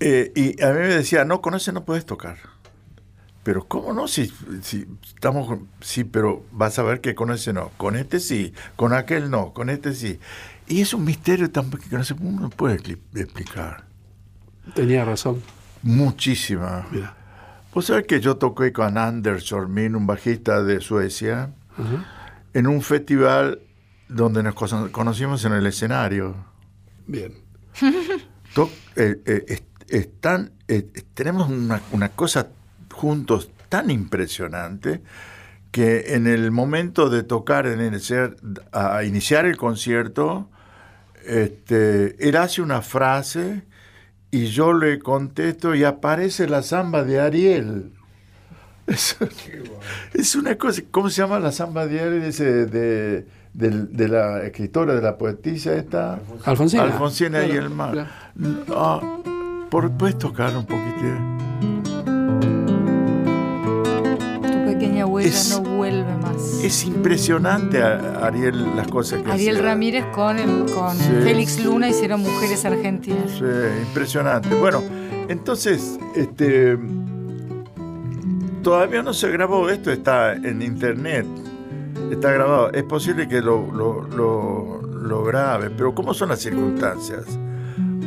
[0.00, 2.53] Eh, y a mí me decía, no, con ese no puedes tocar.
[3.44, 4.08] Pero ¿cómo no?
[4.08, 4.32] Si,
[4.62, 8.92] si estamos, sí, pero vas a ver que con ese no, con este sí, con
[8.92, 10.18] aquel no, con este sí.
[10.66, 12.76] Y es un misterio tampoco que no se puede
[13.14, 13.84] explicar.
[14.74, 15.42] Tenía razón.
[15.82, 16.86] Muchísima.
[16.90, 17.14] Mira.
[17.74, 21.52] Vos sabés que yo toqué con Anders Ormin, un bajista de Suecia,
[22.54, 23.60] en un festival
[24.08, 26.34] donde nos conocimos en el escenario.
[27.06, 27.34] Bien.
[28.96, 32.48] Eh, eh, están, eh, tenemos una, una cosa
[32.94, 35.02] juntos tan impresionante
[35.70, 38.36] que en el momento de tocar, en iniciar,
[38.72, 40.48] a iniciar el concierto,
[41.26, 43.64] este, él hace una frase
[44.30, 47.92] y yo le contesto y aparece la samba de Ariel.
[48.86, 49.16] Es,
[50.36, 52.32] una cosa, ¿cómo se llama la samba de Ariel?
[52.32, 56.20] de, de, la escritora, de la poetisa esta.
[56.44, 56.82] Alfonsina.
[56.84, 58.08] Alfonsina y el mar.
[58.70, 59.00] Ah,
[59.70, 60.66] ¿Puedes tocar un
[65.28, 66.60] es, no vuelve más.
[66.62, 70.36] Es impresionante, Ariel, las cosas que Ariel Ramírez con,
[70.68, 73.30] con Félix Luna hicieron Mujeres Argentinas.
[73.30, 73.44] Sí,
[73.86, 74.54] impresionante.
[74.54, 74.82] Bueno,
[75.28, 76.78] entonces, este,
[78.62, 81.26] todavía no se grabó, esto está en internet,
[82.10, 82.72] está grabado.
[82.72, 84.02] Es posible que lo, lo,
[85.04, 87.24] lo grabe, pero ¿cómo son las circunstancias?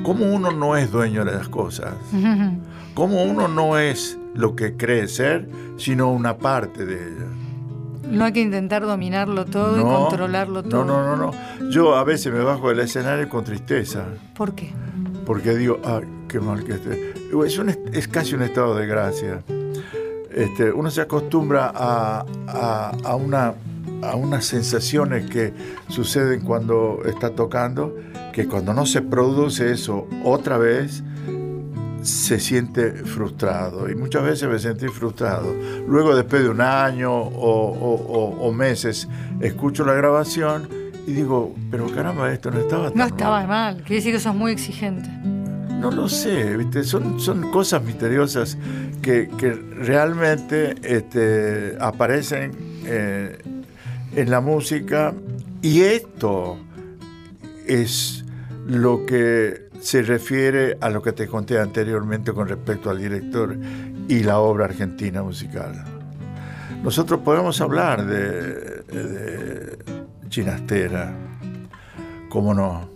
[0.03, 1.93] ¿Cómo uno no es dueño de las cosas?
[2.93, 7.25] ¿Cómo uno no es lo que cree ser, sino una parte de ella?
[8.09, 10.85] No hay que intentar dominarlo todo y controlarlo todo.
[10.85, 11.69] No, no, no, no.
[11.69, 14.05] Yo a veces me bajo del escenario con tristeza.
[14.35, 14.71] ¿Por qué?
[15.25, 17.13] Porque digo, ah, qué mal que esté.
[17.45, 17.61] Es,
[17.91, 19.43] es casi un estado de gracia.
[20.31, 23.55] Este, uno se acostumbra a, a, una,
[24.03, 25.53] a unas sensaciones que
[25.89, 27.95] suceden cuando está tocando,
[28.31, 31.03] que cuando no se produce eso otra vez,
[32.07, 35.53] se siente frustrado y muchas veces me sentí frustrado.
[35.87, 39.09] Luego, después de un año o, meses,
[39.41, 40.69] escucho la grabación
[41.05, 44.33] y digo, pero caramba, esto no estaba tan No estaba mal, quiere decir que sos
[44.33, 45.09] muy exigente.
[45.81, 46.85] No lo sé, ¿viste?
[46.85, 48.57] Son, son cosas misteriosas
[49.01, 49.29] que,
[49.75, 52.51] realmente este, aparecen
[52.85, 53.37] eh,
[54.15, 55.13] en la música
[55.61, 56.57] y esto
[57.67, 58.23] es
[58.65, 63.57] lo que se refiere a lo que te conté anteriormente con respecto al director
[64.07, 65.83] y la obra argentina musical.
[66.83, 69.77] Nosotros podemos hablar de,
[70.29, 71.13] Ginastera,
[72.29, 72.89] cómo no,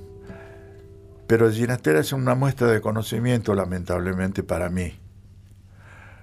[1.28, 5.00] pero Ginastera es una muestra de conocimiento, lamentablemente, para mí.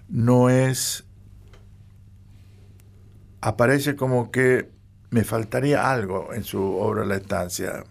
[0.08, 1.04] No es...
[3.40, 4.70] Aparece como que
[5.10, 7.84] me faltaría algo en su obra La Estancia,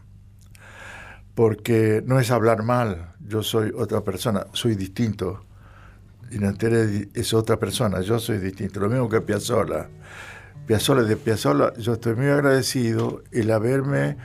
[1.38, 5.45] porque no es hablar mal, yo soy otra persona, soy distinto.
[6.31, 6.79] Ginastera
[7.13, 9.88] es otra persona, yo soy distinto, lo mismo que Piazzolla.
[10.65, 14.17] Piazzolla de Piazzolla, yo estoy muy agradecido el haberme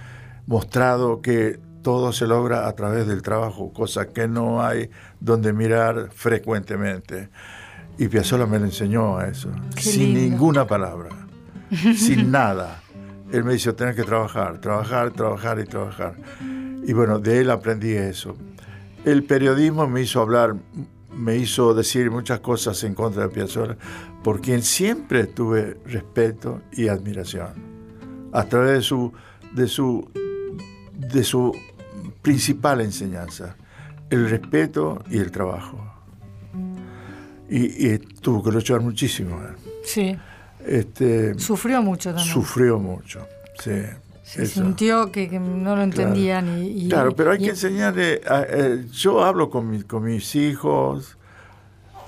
[0.46, 4.88] mostrado que todo se logra a través del trabajo, cosa que no hay
[5.20, 7.28] donde mirar frecuentemente.
[7.98, 11.10] Y Piazzolla me lo enseñó a eso, sin ninguna palabra,
[11.94, 12.80] sin nada.
[13.30, 16.14] Él me dijo, tener que trabajar, trabajar, trabajar y trabajar.
[16.84, 18.36] Y bueno, de él aprendí eso.
[19.04, 20.54] El periodismo me hizo hablar,
[21.14, 23.76] me hizo decir muchas cosas en contra de Piazzolla,
[24.22, 27.50] por quien siempre tuve respeto y admiración,
[28.32, 29.12] a través de su,
[29.52, 30.08] de su,
[30.96, 31.52] de su
[32.22, 33.56] principal enseñanza,
[34.10, 35.88] el respeto y el trabajo.
[37.48, 39.38] Y, tuvo que luchar muchísimo.
[39.84, 40.16] Sí.
[40.64, 42.32] Este, sufrió mucho también.
[42.32, 43.26] Sufrió mucho,
[43.58, 43.72] sí.
[44.22, 46.46] Se sintió que, no lo entendían.
[46.46, 48.20] Claro, y, claro pero hay que enseñarle.
[48.24, 51.18] Eh, yo hablo con, con mis hijos,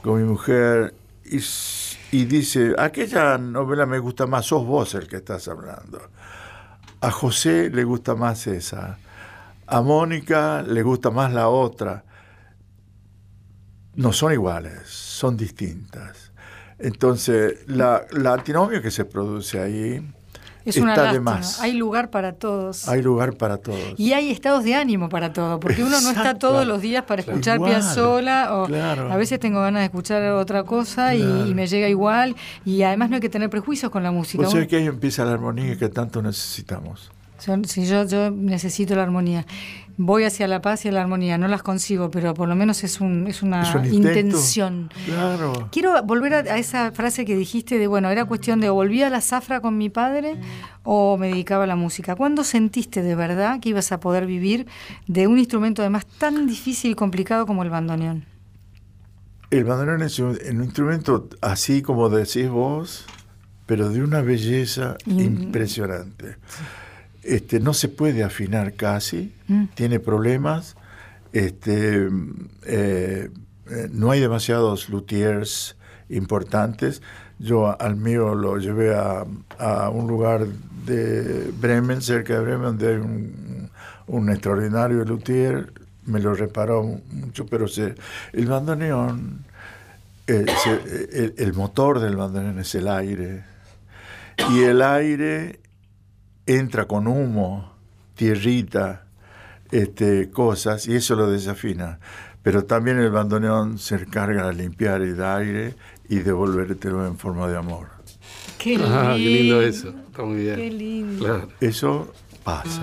[0.02, 0.94] con mi mujer,
[1.24, 1.40] y,
[2.12, 6.00] y dice: aquella novela me gusta más, sos vos el que estás hablando.
[7.00, 8.98] A José le gusta más esa.
[9.66, 12.04] A Mónica le gusta más la otra.
[13.96, 16.32] No son iguales, son distintas.
[16.78, 20.14] Entonces, la, la antinomia que se produce ahí
[20.64, 21.60] es una está de más.
[21.60, 22.88] Hay lugar para todos.
[22.88, 23.94] Hay lugar para todos.
[23.96, 27.22] Y hay estados de ánimo para todo, porque uno no está todos los días para
[27.22, 32.34] escuchar Piazzolla o a veces tengo ganas de escuchar otra cosa y, me llega igual
[32.64, 34.44] y además no hay que tener prejuicios con la música.
[34.44, 37.10] Pues que ahí empieza la armonía que tanto necesitamos.
[37.66, 39.44] Si yo, yo necesito la armonía.
[39.96, 41.38] Voy hacia la paz y la armonía.
[41.38, 44.90] No las consigo, pero por lo menos es, un, es una intención.
[45.04, 45.68] Claro.
[45.70, 49.10] Quiero volver a, esa frase que dijiste de, bueno, era cuestión de o volvía a
[49.10, 50.36] la zafra con mi padre
[50.82, 52.16] o me dedicaba a la música.
[52.16, 54.66] ¿Cuándo sentiste de verdad que ibas a poder vivir
[55.06, 58.24] de un instrumento además tan difícil y complicado como el bandoneón?
[59.50, 63.06] El bandoneón es un, instrumento así como decís vos,
[63.66, 66.36] pero de una belleza impresionante.
[67.24, 69.64] Este, no se puede afinar casi, mm.
[69.74, 70.76] tiene problemas,
[71.32, 72.08] este,
[72.66, 73.30] eh,
[73.70, 75.76] eh, no hay demasiados luthiers
[76.08, 77.02] importantes.
[77.38, 79.24] Yo al mío lo llevé a,
[79.90, 80.46] un lugar
[80.86, 83.00] de Bremen, cerca de Bremen, donde hay
[84.06, 85.72] un, extraordinario luthier,
[86.04, 87.94] me lo reparó mucho, pero se,
[88.32, 89.44] el bandoneón,
[90.26, 90.46] eh,
[91.12, 93.44] el, el motor del bandoneón es el aire.
[94.50, 95.60] Y el aire
[96.46, 97.72] entra con humo,
[98.14, 99.06] tierrita,
[99.70, 101.98] este, cosas, y eso lo desafina.
[102.42, 105.74] Pero también el bandoneón se encarga de limpiar el aire
[106.08, 107.88] y devolvértelo en forma de amor.
[108.58, 109.88] Qué lindo, ah, qué lindo eso.
[109.88, 110.56] Está muy bien.
[110.56, 111.48] Qué lindo.
[111.60, 112.12] Eso
[112.44, 112.82] pasa.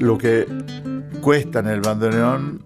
[0.00, 0.46] Lo que
[1.20, 2.62] cuesta en el bandoneón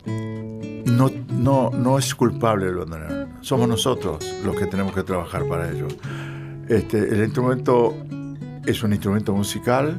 [0.86, 3.28] no, no, no es culpable el bandoneón.
[3.40, 5.88] Somos nosotros los que tenemos que trabajar para ello.
[6.68, 7.94] Este, el instrumento
[8.68, 9.98] es un instrumento musical,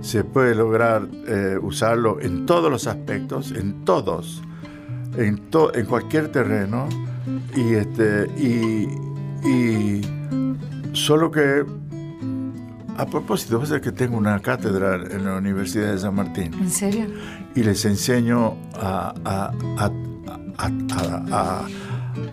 [0.00, 4.40] se puede lograr eh, usarlo en todos los aspectos, en todos,
[5.16, 5.42] en,
[5.74, 6.88] en cualquier terreno,
[7.56, 10.00] y, este, y,
[10.92, 11.64] solo que,
[12.96, 16.54] a propósito, a que tengo una cátedra en la Universidad de San Martín.
[16.54, 17.06] ¿En serio?
[17.54, 19.12] Y les enseño a,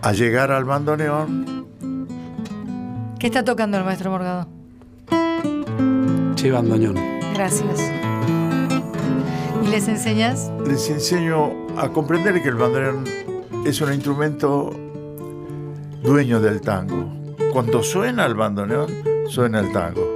[0.02, 1.66] a llegar al bandoneón.
[3.18, 4.61] ¿Qué está tocando el maestro Morgado?
[6.50, 6.96] Bandoneón.
[7.34, 7.90] Gracias.
[9.62, 10.50] ¿Y les enseñas?
[10.66, 13.04] Les enseño a comprender que el bandoneón
[13.64, 14.70] es un instrumento
[16.02, 17.12] dueño del tango.
[17.52, 18.88] Cuando suena el bandoneón,
[19.28, 20.14] suena el tango.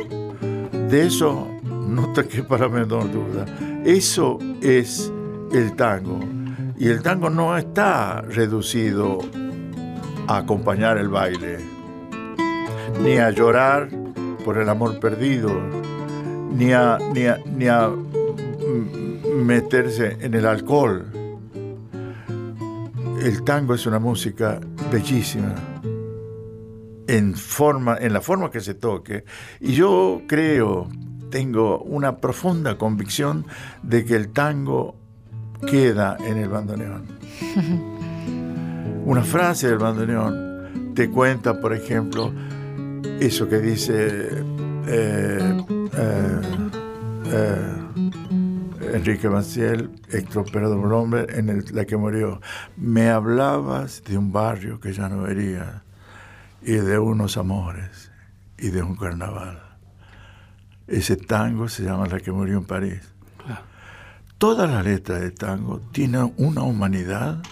[0.89, 3.45] De eso no te quepa la menor duda.
[3.85, 5.13] Eso es
[5.53, 6.19] el tango.
[6.79, 9.19] Y el tango no está reducido
[10.27, 11.59] a acompañar el baile,
[13.03, 13.89] ni a llorar
[14.45, 15.51] por el amor perdido,
[16.53, 16.99] ni a,
[17.47, 17.91] ni a,
[19.35, 21.07] meterse en el alcohol.
[23.23, 25.55] El tango es una música bellísima
[27.07, 29.25] en forma, en la forma que se toque.
[29.61, 30.89] Y yo creo,
[31.31, 33.47] tengo una profunda convicción
[33.83, 34.97] de que el tango
[35.67, 37.07] queda en el bandoneón.
[39.05, 42.33] Una frase del bandoneón te cuenta, por ejemplo,
[43.21, 44.43] eso que dice
[44.87, 45.65] eh,
[47.33, 47.73] eh,
[48.93, 50.47] Enrique Maciel, Héctor
[50.93, 52.41] Hombre, en el, la que murió.
[52.77, 55.83] Me hablabas de un barrio que ya no vería,
[56.63, 58.11] y de unos amores,
[58.59, 59.61] y de un carnaval.
[60.87, 63.03] Ese tango se llama La que murió en París.
[64.39, 67.43] Toda la letra de tango tiene una humanidad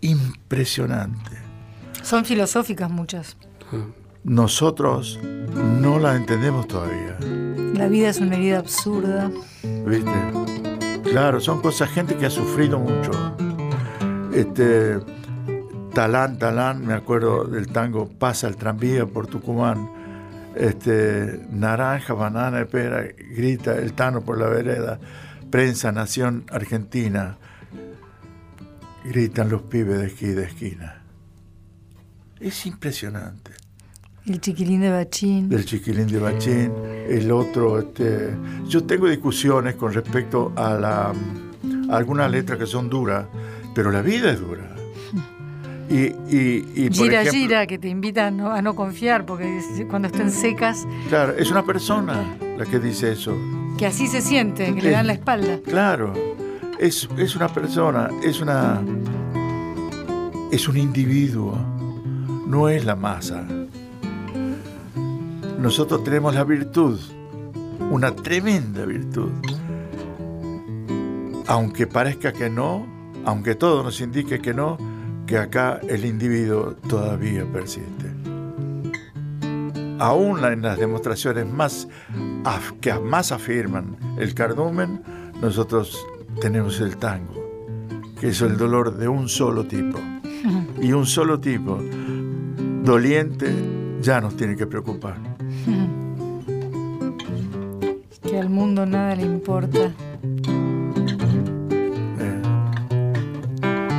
[0.00, 1.36] impresionante.
[2.02, 3.36] Son filosóficas muchas.
[4.26, 5.20] Nosotros
[5.80, 7.16] no la entendemos todavía.
[7.74, 9.30] La vida es una herida absurda.
[9.62, 10.10] ¿Viste?
[11.04, 13.12] Claro, son cosas, gente que ha sufrido mucho.
[14.34, 14.98] Este,
[15.94, 19.88] Talán, Talán, me acuerdo del tango Pasa el tranvía por Tucumán.
[20.56, 24.98] Este, naranja, banana, pera, grita el tano por la vereda.
[25.52, 27.38] Prensa, Nación Argentina.
[29.04, 31.02] Gritan los pibes de esquina de esquina.
[32.40, 33.55] Es impresionante.
[34.26, 35.48] El chiquilín de Bachín.
[35.48, 36.72] Del chiquilín de Bachín.
[37.08, 38.30] El otro, este.
[38.68, 41.12] Yo tengo discusiones con respecto a la
[41.88, 43.26] a algunas letras que son duras,
[43.74, 44.74] pero la vida es dura.
[45.88, 50.08] Y, y, y por gira, ejemplo, gira, que te invitan a no confiar, porque cuando
[50.08, 53.36] estén secas, Claro, es una persona la que dice eso.
[53.78, 55.60] que así se siente, que le dan la espalda.
[55.64, 56.12] Claro,
[56.80, 58.82] es, es una persona, es una.
[60.50, 61.56] es un individuo,
[62.48, 63.46] no es la masa.
[65.58, 67.00] Nosotros tenemos la virtud,
[67.90, 69.30] una tremenda virtud.
[71.46, 72.86] Aunque parezca que no,
[73.24, 74.76] aunque todo nos indique que no,
[75.26, 78.12] que acá el individuo todavía persiste.
[79.98, 81.88] Aún en las demostraciones más
[82.80, 85.02] que más afirman el cardumen,
[85.40, 85.98] nosotros
[86.40, 87.34] tenemos el tango,
[88.20, 89.98] que es el dolor de un solo tipo.
[90.80, 91.80] Y un solo tipo,
[92.84, 93.52] doliente,
[94.00, 95.35] ya nos tiene que preocupar.
[98.22, 99.92] Que al mundo nada le importa.
[102.18, 102.42] Eh.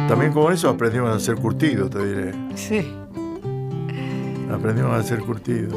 [0.07, 2.33] También con eso aprendimos a ser curtidos, te diré.
[2.55, 2.85] Sí.
[4.51, 5.75] Aprendimos a ser curtidos.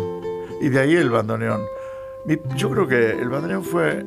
[0.60, 1.60] Y de ahí el bandoneón.
[2.56, 4.04] Yo creo que el bandoneón fue.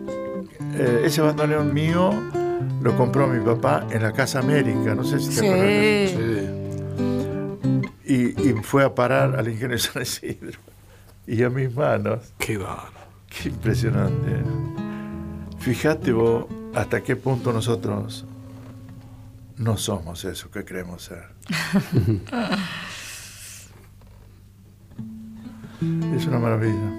[0.75, 2.11] eh, ese bandoneón mío
[2.81, 4.93] lo compró mi papá en la Casa América.
[4.95, 5.45] No sé si te Sí.
[5.45, 6.19] acuerdas de eso.
[8.05, 8.13] Sí.
[8.13, 10.59] Y, y fue a parar al ingeniero San Isidro.
[11.25, 12.33] Y a mis manos.
[12.37, 12.91] Qué bárbaro.
[13.29, 14.43] Qué impresionante.
[15.59, 16.45] Fíjate vos
[16.75, 18.25] hasta qué punto nosotros
[19.57, 21.29] no somos eso que creemos ser.
[26.15, 26.91] es una maravilla.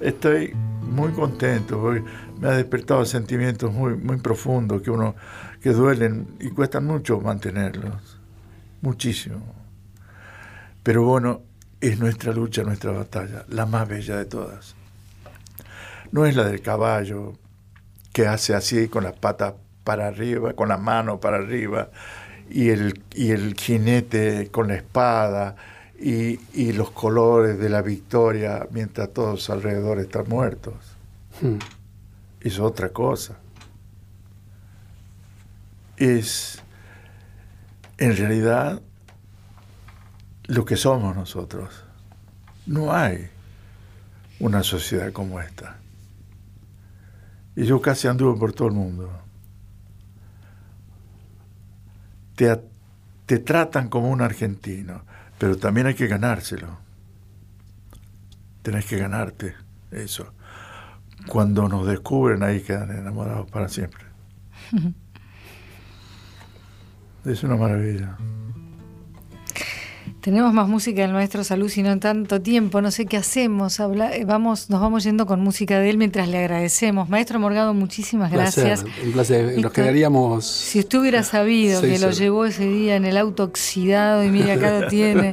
[0.00, 0.52] Estoy
[0.82, 2.02] muy contento porque
[2.40, 5.14] me ha despertado sentimientos muy, muy profundos que uno
[5.60, 8.18] que duelen y cuestan mucho mantenerlos.
[8.82, 9.54] Muchísimo.
[10.82, 11.42] Pero bueno,
[11.88, 14.74] es nuestra lucha, nuestra batalla, la más bella de todas.
[16.12, 17.34] No es la del caballo
[18.12, 21.90] que hace así con las patas para arriba, con las manos para arriba,
[22.48, 25.56] y el, y el jinete con la espada,
[25.98, 30.74] y, y los colores de la victoria mientras todos alrededor están muertos.
[31.40, 31.58] Hmm.
[32.40, 33.38] Es otra cosa.
[35.96, 36.62] Es,
[37.98, 38.80] en realidad,
[40.46, 41.84] lo que somos nosotros.
[42.66, 43.28] No hay
[44.40, 45.78] una sociedad como esta.
[47.56, 49.10] Y yo casi anduve por todo el mundo.
[52.34, 52.60] Te,
[53.26, 55.04] te tratan como un argentino,
[55.38, 56.78] pero también hay que ganárselo.
[58.62, 59.54] Tenés que ganarte
[59.90, 60.32] eso.
[61.28, 64.04] Cuando nos descubren ahí quedan enamorados para siempre.
[67.24, 68.18] Es una maravilla.
[70.24, 73.78] Tenemos más música del maestro Salud y no en tanto tiempo, no sé qué hacemos.
[73.78, 77.10] Habla- eh, vamos, nos vamos yendo con música de él mientras le agradecemos.
[77.10, 78.90] Maestro Morgado, muchísimas Un placer, gracias.
[79.04, 79.58] Un placer.
[79.60, 80.46] Nos quedaríamos.
[80.46, 84.30] Si usted hubiera sabido Sí, que lo llevó ese día en el auto oxidado y
[84.30, 85.30] mire acá lo tiene,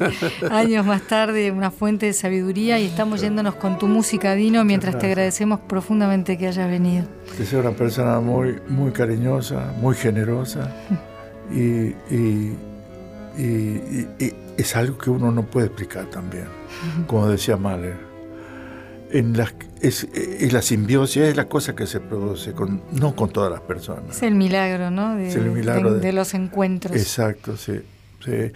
[0.49, 4.99] años más tarde, una fuente de sabiduría y estamos yéndonos con tu música, Dino, mientras
[4.99, 7.05] te agradecemos profundamente que hayas venido.
[7.37, 10.69] que sea una persona muy, muy cariñosa, muy generosa
[11.49, 11.61] y,
[12.13, 12.57] y-
[13.37, 16.45] y- y- y es algo que uno no puede explicar también,
[17.07, 18.09] como decía Mahler.
[19.11, 23.29] En las, es, es la simbiosis es la cosa que se produce, con, no con
[23.29, 24.15] todas las personas.
[24.15, 25.15] Es el milagro, ¿no?
[25.17, 26.95] De, Es el milagro de- de- de los encuentros.
[26.95, 27.81] Exacto, sí.
[28.23, 28.51] sí.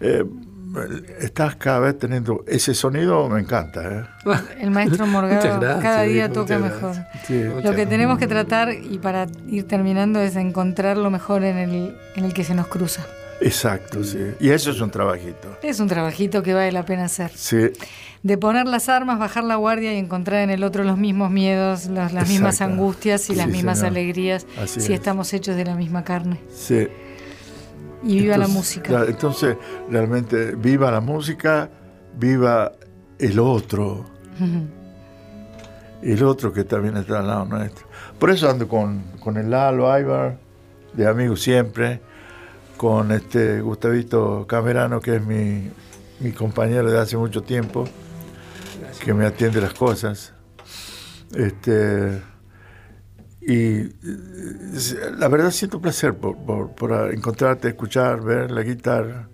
[0.00, 0.24] Eh,
[1.18, 3.82] estás cada vez teniendo ese sonido, me encanta.
[4.24, 4.32] ¿eh?
[4.60, 6.94] El maestro Morgado gracias, cada día toca mejor.
[7.26, 7.42] Sí.
[7.62, 11.94] Lo que tenemos que tratar, y para ir terminando, es encontrar lo mejor en el,
[12.16, 13.04] en el que se nos cruza.
[13.40, 14.18] Exacto, sí.
[14.40, 15.56] Y eso es un trabajito.
[15.62, 17.30] Es un trabajito que vale la pena hacer.
[17.34, 17.70] Sí.
[18.22, 21.86] de poner las armas, bajar la guardia y encontrar en el otro los mismos miedos,
[21.86, 23.92] las mismas angustias y las mismas señor.
[23.92, 24.98] alegrías, Así si es.
[25.00, 26.38] estamos hechos de la misma carne.
[26.54, 26.86] Sí.
[28.02, 29.04] Y viva la música.
[29.08, 29.56] entonces,
[29.90, 31.70] realmente, viva la música,
[32.18, 32.72] viva
[33.18, 34.04] el otro.
[36.02, 37.86] El otro que también está al lado nuestro.
[38.18, 40.38] Por eso ando con, con el Lalo Aybar,
[40.94, 42.00] de amigo siempre,
[42.80, 45.70] con este Gustavito Camerano, que es mi,
[46.32, 47.86] compañero de hace mucho tiempo,
[49.04, 50.32] que me atiende las cosas.
[51.34, 52.22] Este,
[53.42, 53.82] y
[55.18, 59.28] la verdad siento placer por encontrarte, escuchar, ver la guitarra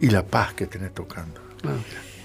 [0.00, 1.38] y la paz que tenés tocando.
[1.64, 1.76] Ah,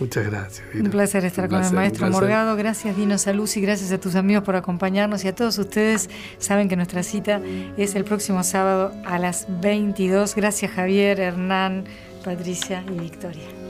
[0.02, 0.68] muchas gracias.
[0.74, 0.86] Dino.
[0.86, 2.10] Un placer estar Un con el maestro.
[2.10, 2.56] Morgado.
[2.56, 6.10] Gracias Dino Saluz y gracias a tus amigos por acompañarnos y a todos ustedes.
[6.38, 7.42] Saben que nuestra cita
[7.78, 10.36] es el próximo sábado a las 22.
[10.36, 11.86] Gracias Javier, Hernán,
[12.24, 13.61] Patricia y Victoria.